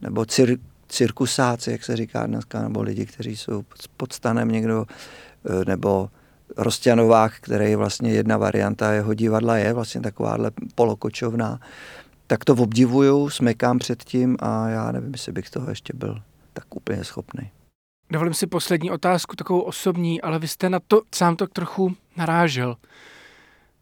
nebo 0.00 0.24
cir, 0.24 0.58
cirkusáci, 0.88 1.70
jak 1.70 1.84
se 1.84 1.96
říká 1.96 2.26
dneska, 2.26 2.62
nebo 2.62 2.82
lidi, 2.82 3.06
kteří 3.06 3.36
jsou 3.36 3.64
pod 3.96 4.12
stanem 4.12 4.48
někdo, 4.48 4.86
e, 5.44 5.64
nebo 5.64 6.10
Rostěnovách, 6.56 7.40
který 7.40 7.70
je 7.70 7.76
vlastně 7.76 8.10
jedna 8.10 8.36
varianta 8.36 8.92
jeho 8.92 9.14
divadla, 9.14 9.56
je 9.56 9.72
vlastně 9.72 10.00
takováhle 10.00 10.50
polokočovná, 10.74 11.60
tak 12.26 12.44
to 12.44 12.52
obdivuju, 12.52 13.30
smekám 13.30 13.78
před 13.78 14.04
tím 14.04 14.36
a 14.40 14.68
já 14.68 14.92
nevím, 14.92 15.12
jestli 15.12 15.32
bych 15.32 15.50
toho 15.50 15.68
ještě 15.70 15.92
byl 15.96 16.22
tak 16.52 16.76
úplně 16.76 17.04
schopný. 17.04 17.50
Dovolím 18.10 18.34
si 18.34 18.46
poslední 18.46 18.90
otázku, 18.90 19.36
takovou 19.36 19.60
osobní, 19.60 20.20
ale 20.20 20.38
vy 20.38 20.48
jste 20.48 20.70
na 20.70 20.80
to 20.88 21.02
sám 21.14 21.36
to 21.36 21.46
trochu 21.46 21.96
narážel. 22.16 22.76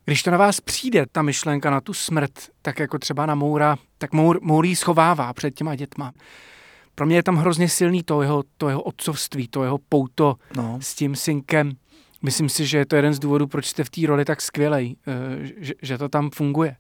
Když 0.04 0.22
to 0.22 0.30
na 0.30 0.38
vás 0.38 0.60
přijde, 0.60 1.06
ta 1.12 1.22
myšlenka 1.22 1.70
na 1.70 1.80
tu 1.80 1.94
smrt, 1.94 2.32
tak 2.62 2.78
jako 2.78 2.98
třeba 2.98 3.26
na 3.26 3.34
Moura, 3.34 3.76
tak 3.98 4.12
Mour, 4.12 4.38
Mour 4.42 4.66
jí 4.66 4.76
schovává 4.76 5.32
před 5.32 5.50
těma 5.50 5.74
dětma. 5.74 6.12
Pro 6.94 7.06
mě 7.06 7.16
je 7.16 7.22
tam 7.22 7.36
hrozně 7.36 7.68
silný 7.68 8.02
to 8.02 8.22
jeho, 8.22 8.44
to 8.56 8.68
jeho 8.68 8.82
otcovství, 8.82 9.48
to 9.48 9.62
jeho 9.62 9.78
pouto 9.88 10.36
no. 10.56 10.78
s 10.82 10.94
tím 10.94 11.16
synkem. 11.16 11.72
Myslím 12.26 12.48
si, 12.48 12.66
že 12.66 12.78
je 12.78 12.86
to 12.86 12.96
jeden 12.96 13.14
z 13.14 13.18
důvodů, 13.18 13.46
proč 13.46 13.66
jste 13.66 13.84
v 13.84 13.90
té 13.90 14.06
roli 14.06 14.24
tak 14.24 14.40
skvělej, 14.40 14.96
eh, 15.06 15.46
že, 15.60 15.74
že 15.82 15.98
to 15.98 16.08
tam 16.08 16.30
funguje. 16.30 16.76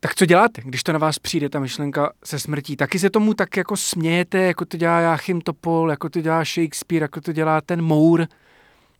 Tak 0.00 0.14
co 0.14 0.26
děláte, 0.26 0.62
když 0.64 0.82
to 0.82 0.92
na 0.92 0.98
vás 0.98 1.18
přijde, 1.18 1.48
ta 1.48 1.60
myšlenka 1.60 2.12
se 2.24 2.38
smrtí? 2.38 2.76
Taky 2.76 2.98
se 2.98 3.10
tomu 3.10 3.34
tak 3.34 3.56
jako 3.56 3.76
smějete, 3.76 4.38
jako 4.38 4.64
to 4.64 4.76
dělá 4.76 5.00
Jáchym 5.00 5.40
Topol, 5.40 5.90
jako 5.90 6.08
to 6.08 6.20
dělá 6.20 6.44
Shakespeare, 6.44 7.02
jako 7.02 7.20
to 7.20 7.32
dělá 7.32 7.60
ten 7.60 7.82
Moore? 7.82 8.26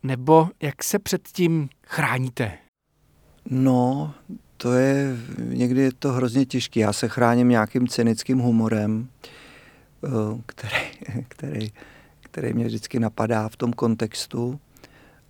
Nebo 0.03 0.49
jak 0.61 0.83
se 0.83 0.99
před 0.99 1.27
tím 1.27 1.69
chráníte? 1.87 2.51
No, 3.49 4.13
to 4.57 4.73
je, 4.73 5.17
někdy 5.37 5.81
je 5.81 5.91
to 5.99 6.11
hrozně 6.11 6.45
těžké. 6.45 6.79
Já 6.79 6.93
se 6.93 7.07
chráním 7.07 7.49
nějakým 7.49 7.87
cynickým 7.87 8.39
humorem, 8.39 9.07
eh, 10.05 10.09
který, 10.45 10.75
který, 11.27 11.71
který 12.21 12.53
mě 12.53 12.65
vždycky 12.65 12.99
napadá 12.99 13.49
v 13.49 13.55
tom 13.55 13.73
kontextu 13.73 14.59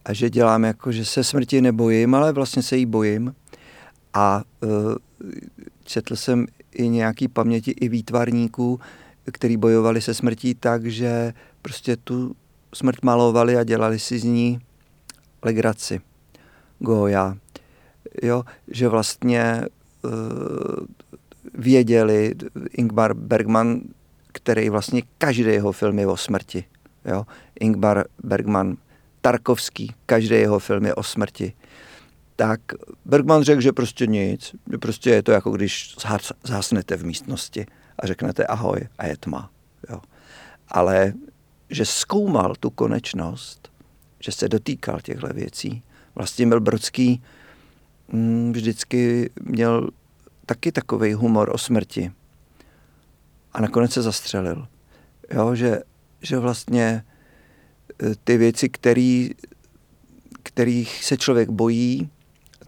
a 0.06 0.14
že 0.14 0.30
dělám 0.30 0.64
jako, 0.64 0.92
že 0.92 1.06
se 1.06 1.24
smrti 1.24 1.62
nebojím, 1.62 2.16
ale 2.16 2.32
vlastně 2.32 2.64
se 2.64 2.78
jí 2.78 2.86
bojím. 2.86 3.36
A 4.14 4.44
uh, 4.64 4.96
četl 5.84 6.16
jsem 6.16 6.46
i 6.72 6.90
nějaký 6.90 7.28
paměti 7.28 7.72
i 7.72 7.90
výtvarníků, 7.90 8.80
který 9.32 9.58
bojovali 9.58 10.02
se 10.02 10.14
smrtí 10.14 10.56
tak, 10.56 10.86
že 10.86 11.34
prostě 11.62 11.96
tu 11.96 12.36
smrt 12.74 13.04
malovali 13.04 13.58
a 13.58 13.64
dělali 13.64 14.00
si 14.00 14.20
z 14.20 14.24
ní 14.24 14.60
legraci. 15.44 16.02
Goja. 16.80 17.38
Jo, 18.24 18.44
že 18.68 18.88
vlastně 18.88 19.62
uh, 20.04 20.86
věděli, 21.54 22.36
Ingmar 22.78 23.14
Bergman 23.14 23.82
který 24.32 24.70
vlastně 24.70 25.02
každý 25.18 25.42
jeho 25.42 25.72
film 25.72 26.00
je 26.00 26.08
o 26.08 26.18
smrti. 26.18 26.64
Jo? 27.06 27.26
Ingmar 27.60 28.04
Bergman, 28.24 28.78
Tarkovský, 29.22 29.96
každý 30.06 30.36
jeho 30.36 30.60
film 30.60 30.86
je 30.86 30.96
o 30.96 31.04
smrti. 31.04 31.54
Tak 32.36 32.62
Bergman 33.06 33.44
řekl, 33.44 33.62
že 33.62 33.72
prostě 33.72 34.08
nic, 34.08 34.56
že 34.72 34.78
prostě 34.78 35.10
je 35.10 35.24
to 35.24 35.32
jako 35.32 35.52
když 35.52 35.96
zhasnete 36.44 36.98
v 36.98 37.06
místnosti 37.06 37.66
a 38.00 38.08
řeknete 38.08 38.46
ahoj 38.46 38.80
a 38.98 39.06
je 39.06 39.18
tma. 39.18 39.50
Jo? 39.90 40.02
Ale 40.68 41.14
že 41.70 41.86
zkoumal 41.86 42.56
tu 42.60 42.70
konečnost, 42.70 43.72
že 44.20 44.32
se 44.32 44.50
dotýkal 44.50 45.00
těchto 45.02 45.28
věcí. 45.28 45.84
Vlastně 46.16 46.48
byl 46.48 46.60
Brodský 46.60 47.24
mm, 48.12 48.52
vždycky 48.54 49.30
měl 49.42 49.90
taky 50.46 50.72
takový 50.72 51.14
humor 51.14 51.50
o 51.54 51.58
smrti. 51.58 52.12
A 53.52 53.62
nakonec 53.62 53.92
se 53.92 54.02
zastřelil. 54.02 54.68
Jo, 55.34 55.56
že, 55.56 55.80
že 56.22 56.40
vlastně 56.40 57.04
ty 58.24 58.38
věci, 58.38 58.70
který, 58.70 59.32
kterých 60.44 61.06
se 61.06 61.18
člověk 61.18 61.50
bojí, 61.50 62.10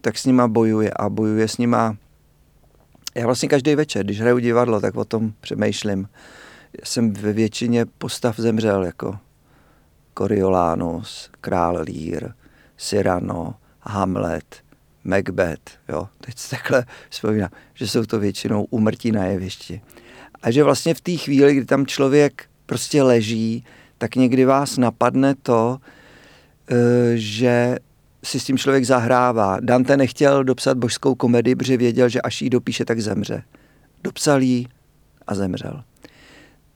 tak 0.00 0.18
s 0.18 0.26
nima 0.26 0.48
bojuje 0.48 0.90
a 0.90 1.08
bojuje 1.08 1.48
s 1.48 1.58
nima. 1.58 1.96
Já 3.14 3.26
vlastně 3.26 3.48
každý 3.48 3.74
večer, 3.74 4.04
když 4.04 4.20
hraju 4.20 4.38
divadlo, 4.38 4.80
tak 4.80 4.96
o 4.96 5.04
tom 5.04 5.32
přemýšlím. 5.40 6.08
Já 6.80 6.86
jsem 6.86 7.12
ve 7.12 7.32
většině 7.32 7.86
postav 7.86 8.36
zemřel, 8.36 8.84
jako 8.84 9.18
Coriolanus, 10.18 11.30
Král 11.40 11.80
Lír, 11.82 12.28
Cyrano, 12.76 13.54
Hamlet, 13.80 14.62
Macbeth, 15.04 15.70
jo, 15.88 16.08
teď 16.20 16.38
se 16.38 16.50
takhle 16.50 16.84
vzpomínám, 17.10 17.50
že 17.74 17.88
jsou 17.88 18.04
to 18.04 18.18
většinou 18.18 18.64
umrtí 18.64 19.12
na 19.12 19.24
jevišti. 19.24 19.80
A 20.42 20.50
že 20.50 20.64
vlastně 20.64 20.94
v 20.94 21.00
té 21.00 21.16
chvíli, 21.16 21.54
kdy 21.54 21.66
tam 21.66 21.86
člověk 21.86 22.44
prostě 22.66 23.02
leží, 23.02 23.64
tak 24.02 24.16
někdy 24.16 24.44
vás 24.44 24.78
napadne 24.78 25.34
to, 25.34 25.78
e, 26.70 26.76
že 27.16 27.76
si 28.24 28.40
s 28.40 28.44
tím 28.44 28.58
člověk 28.58 28.84
zahrává. 28.84 29.60
Dante 29.60 29.96
nechtěl 29.96 30.44
dopsat 30.44 30.78
božskou 30.78 31.14
komedii, 31.14 31.56
protože 31.56 31.76
věděl, 31.76 32.08
že 32.08 32.20
až 32.20 32.42
ji 32.42 32.50
dopíše, 32.50 32.84
tak 32.84 33.00
zemře. 33.00 33.42
Dopsal 34.04 34.42
ji 34.42 34.66
a 35.26 35.34
zemřel. 35.34 35.84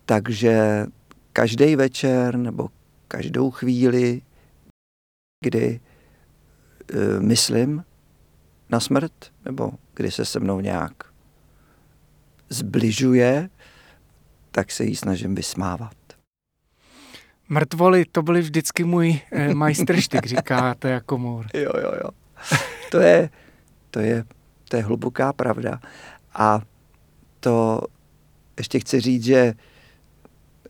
Takže 0.04 0.86
každý 1.32 1.76
večer 1.76 2.36
nebo 2.36 2.68
každou 3.08 3.50
chvíli, 3.50 4.22
kdy 5.44 5.80
e, 5.80 7.20
myslím 7.20 7.84
na 8.70 8.80
smrt, 8.80 9.32
nebo 9.44 9.70
kdy 9.94 10.10
se 10.10 10.24
se 10.24 10.40
mnou 10.40 10.60
nějak 10.60 10.92
zbližuje, 12.48 13.50
tak 14.50 14.70
se 14.70 14.84
jí 14.84 14.96
snažím 14.96 15.34
vysmávat. 15.34 16.05
Mrtvoly, 17.48 18.04
to 18.04 18.22
byly 18.22 18.40
vždycky 18.40 18.84
můj 18.84 19.20
eh, 19.32 19.54
majstrštyk, 19.54 20.26
říkáte 20.26 20.90
jako 20.90 21.18
můr. 21.18 21.46
Jo, 21.54 21.72
jo, 21.82 21.92
jo. 22.04 22.10
To 22.90 22.98
je, 22.98 23.30
to 23.90 24.00
je, 24.00 24.24
to 24.68 24.76
je 24.76 24.82
hluboká 24.82 25.32
pravda. 25.32 25.80
A 26.34 26.60
to 27.40 27.80
ještě 28.58 28.80
chci 28.80 29.00
říct, 29.00 29.24
že 29.24 29.54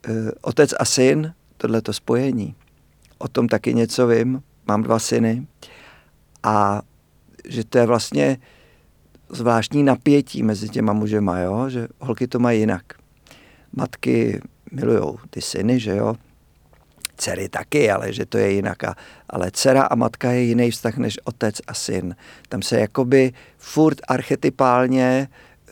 eh, 0.08 0.30
otec 0.40 0.74
a 0.78 0.84
syn, 0.84 1.34
tohleto 1.56 1.92
spojení, 1.92 2.54
o 3.18 3.28
tom 3.28 3.48
taky 3.48 3.74
něco 3.74 4.06
vím, 4.06 4.42
mám 4.66 4.82
dva 4.82 4.98
syny 4.98 5.46
a 6.42 6.82
že 7.48 7.64
to 7.64 7.78
je 7.78 7.86
vlastně 7.86 8.38
zvláštní 9.28 9.82
napětí 9.82 10.42
mezi 10.42 10.68
těma 10.68 10.92
mužema, 10.92 11.38
jo? 11.38 11.68
že 11.68 11.88
holky 12.00 12.26
to 12.26 12.38
mají 12.38 12.60
jinak. 12.60 12.84
Matky 13.72 14.40
milujou 14.72 15.18
ty 15.30 15.40
syny, 15.40 15.80
že 15.80 15.96
jo, 15.96 16.14
dcery 17.16 17.48
taky, 17.48 17.90
ale 17.90 18.12
že 18.12 18.26
to 18.26 18.38
je 18.38 18.50
jinak. 18.52 18.84
A, 18.84 18.94
ale 19.30 19.50
dcera 19.50 19.82
a 19.82 19.94
matka 19.94 20.30
je 20.30 20.40
jiný 20.40 20.70
vztah 20.70 20.96
než 20.96 21.18
otec 21.24 21.60
a 21.66 21.74
syn. 21.74 22.16
Tam 22.48 22.62
se 22.62 22.80
jakoby 22.80 23.32
furt 23.58 23.98
archetypálně 24.08 25.28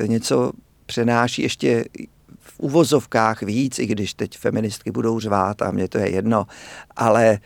něco 0.07 0.53
přenáší 0.87 1.43
ještě 1.43 1.85
uvozovkách 2.59 3.43
víc, 3.43 3.79
i 3.79 3.87
když 3.87 4.15
teď 4.15 4.39
feministky 4.39 4.91
budou 4.91 5.21
řvát 5.21 5.63
a 5.63 5.71
mně 5.71 5.89
to 5.89 5.99
je 5.99 6.11
jedno, 6.11 6.47
ale 6.97 7.27
e, 7.27 7.39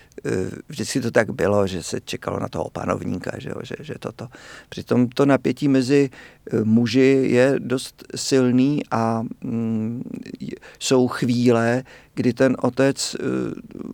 vždycky 0.68 1.00
to 1.00 1.10
tak 1.10 1.30
bylo, 1.30 1.66
že 1.66 1.82
se 1.82 2.00
čekalo 2.00 2.40
na 2.40 2.48
toho 2.48 2.70
panovníka, 2.70 3.30
že, 3.38 3.50
že, 3.62 3.74
že 3.80 3.94
toto. 3.98 4.28
Přitom 4.68 5.08
to 5.08 5.26
napětí 5.26 5.68
mezi 5.68 6.10
e, 6.52 6.64
muži 6.64 7.26
je 7.30 7.54
dost 7.58 8.04
silný 8.16 8.82
a 8.90 9.22
mm, 9.44 10.02
jsou 10.78 11.08
chvíle, 11.08 11.82
kdy 12.14 12.32
ten 12.32 12.56
otec 12.62 13.14
e, 13.14 13.18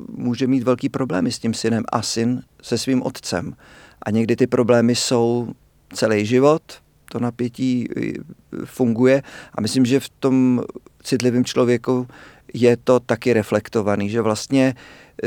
může 0.09 0.47
mít 0.47 0.63
velký 0.63 0.89
problémy 0.89 1.33
s 1.33 1.39
tím 1.39 1.55
synem 1.55 1.85
a 1.93 2.03
syn 2.03 2.43
se 2.63 2.79
svým 2.79 3.03
otcem. 3.03 3.57
A 4.03 4.11
někdy 4.11 4.37
ty 4.37 4.47
problémy 4.47 4.95
jsou 4.95 5.49
celý 5.95 6.27
život, 6.27 6.63
to 7.13 7.21
napětí 7.21 7.89
funguje 8.65 9.23
a 9.55 9.61
myslím, 9.61 9.85
že 9.85 10.01
v 10.01 10.09
tom 10.09 10.63
citlivém 11.05 11.45
člověku 11.45 12.07
je 12.55 12.77
to 12.77 13.01
taky 13.01 13.33
reflektovaný, 13.33 14.11
že 14.11 14.21
vlastně 14.21 14.75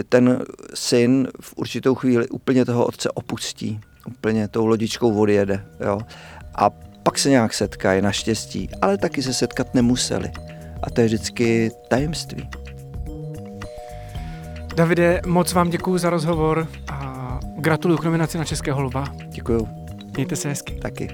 ten 0.10 0.44
syn 0.74 1.28
v 1.42 1.54
určitou 1.58 1.96
chvíli 1.96 2.28
úplně 2.28 2.66
toho 2.66 2.86
otce 2.86 3.12
opustí, 3.12 3.80
úplně 4.08 4.48
tou 4.48 4.66
lodičkou 4.66 5.20
odjede. 5.20 5.66
Jo? 5.86 6.00
A 6.56 6.70
pak 7.04 7.18
se 7.18 7.30
nějak 7.30 7.54
setkají, 7.54 8.02
naštěstí, 8.02 8.70
ale 8.82 8.98
taky 8.98 9.24
se 9.24 9.34
setkat 9.34 9.74
nemuseli. 9.74 10.32
A 10.84 10.90
to 10.90 11.02
je 11.02 11.08
vždycky 11.08 11.72
tajemství. 11.90 12.50
Davide, 14.76 15.22
moc 15.26 15.54
vám 15.54 15.70
děkuji 15.70 15.98
za 15.98 16.10
rozhovor 16.10 16.68
a 16.88 17.40
gratuluju 17.58 17.98
k 17.98 18.04
nominaci 18.04 18.38
na 18.38 18.46
Českého 18.46 18.82
lva. 18.82 19.06
Děkuju. 19.30 19.68
Mějte 20.16 20.36
se 20.36 20.50
hezky. 20.50 20.74
Taky. 20.74 21.10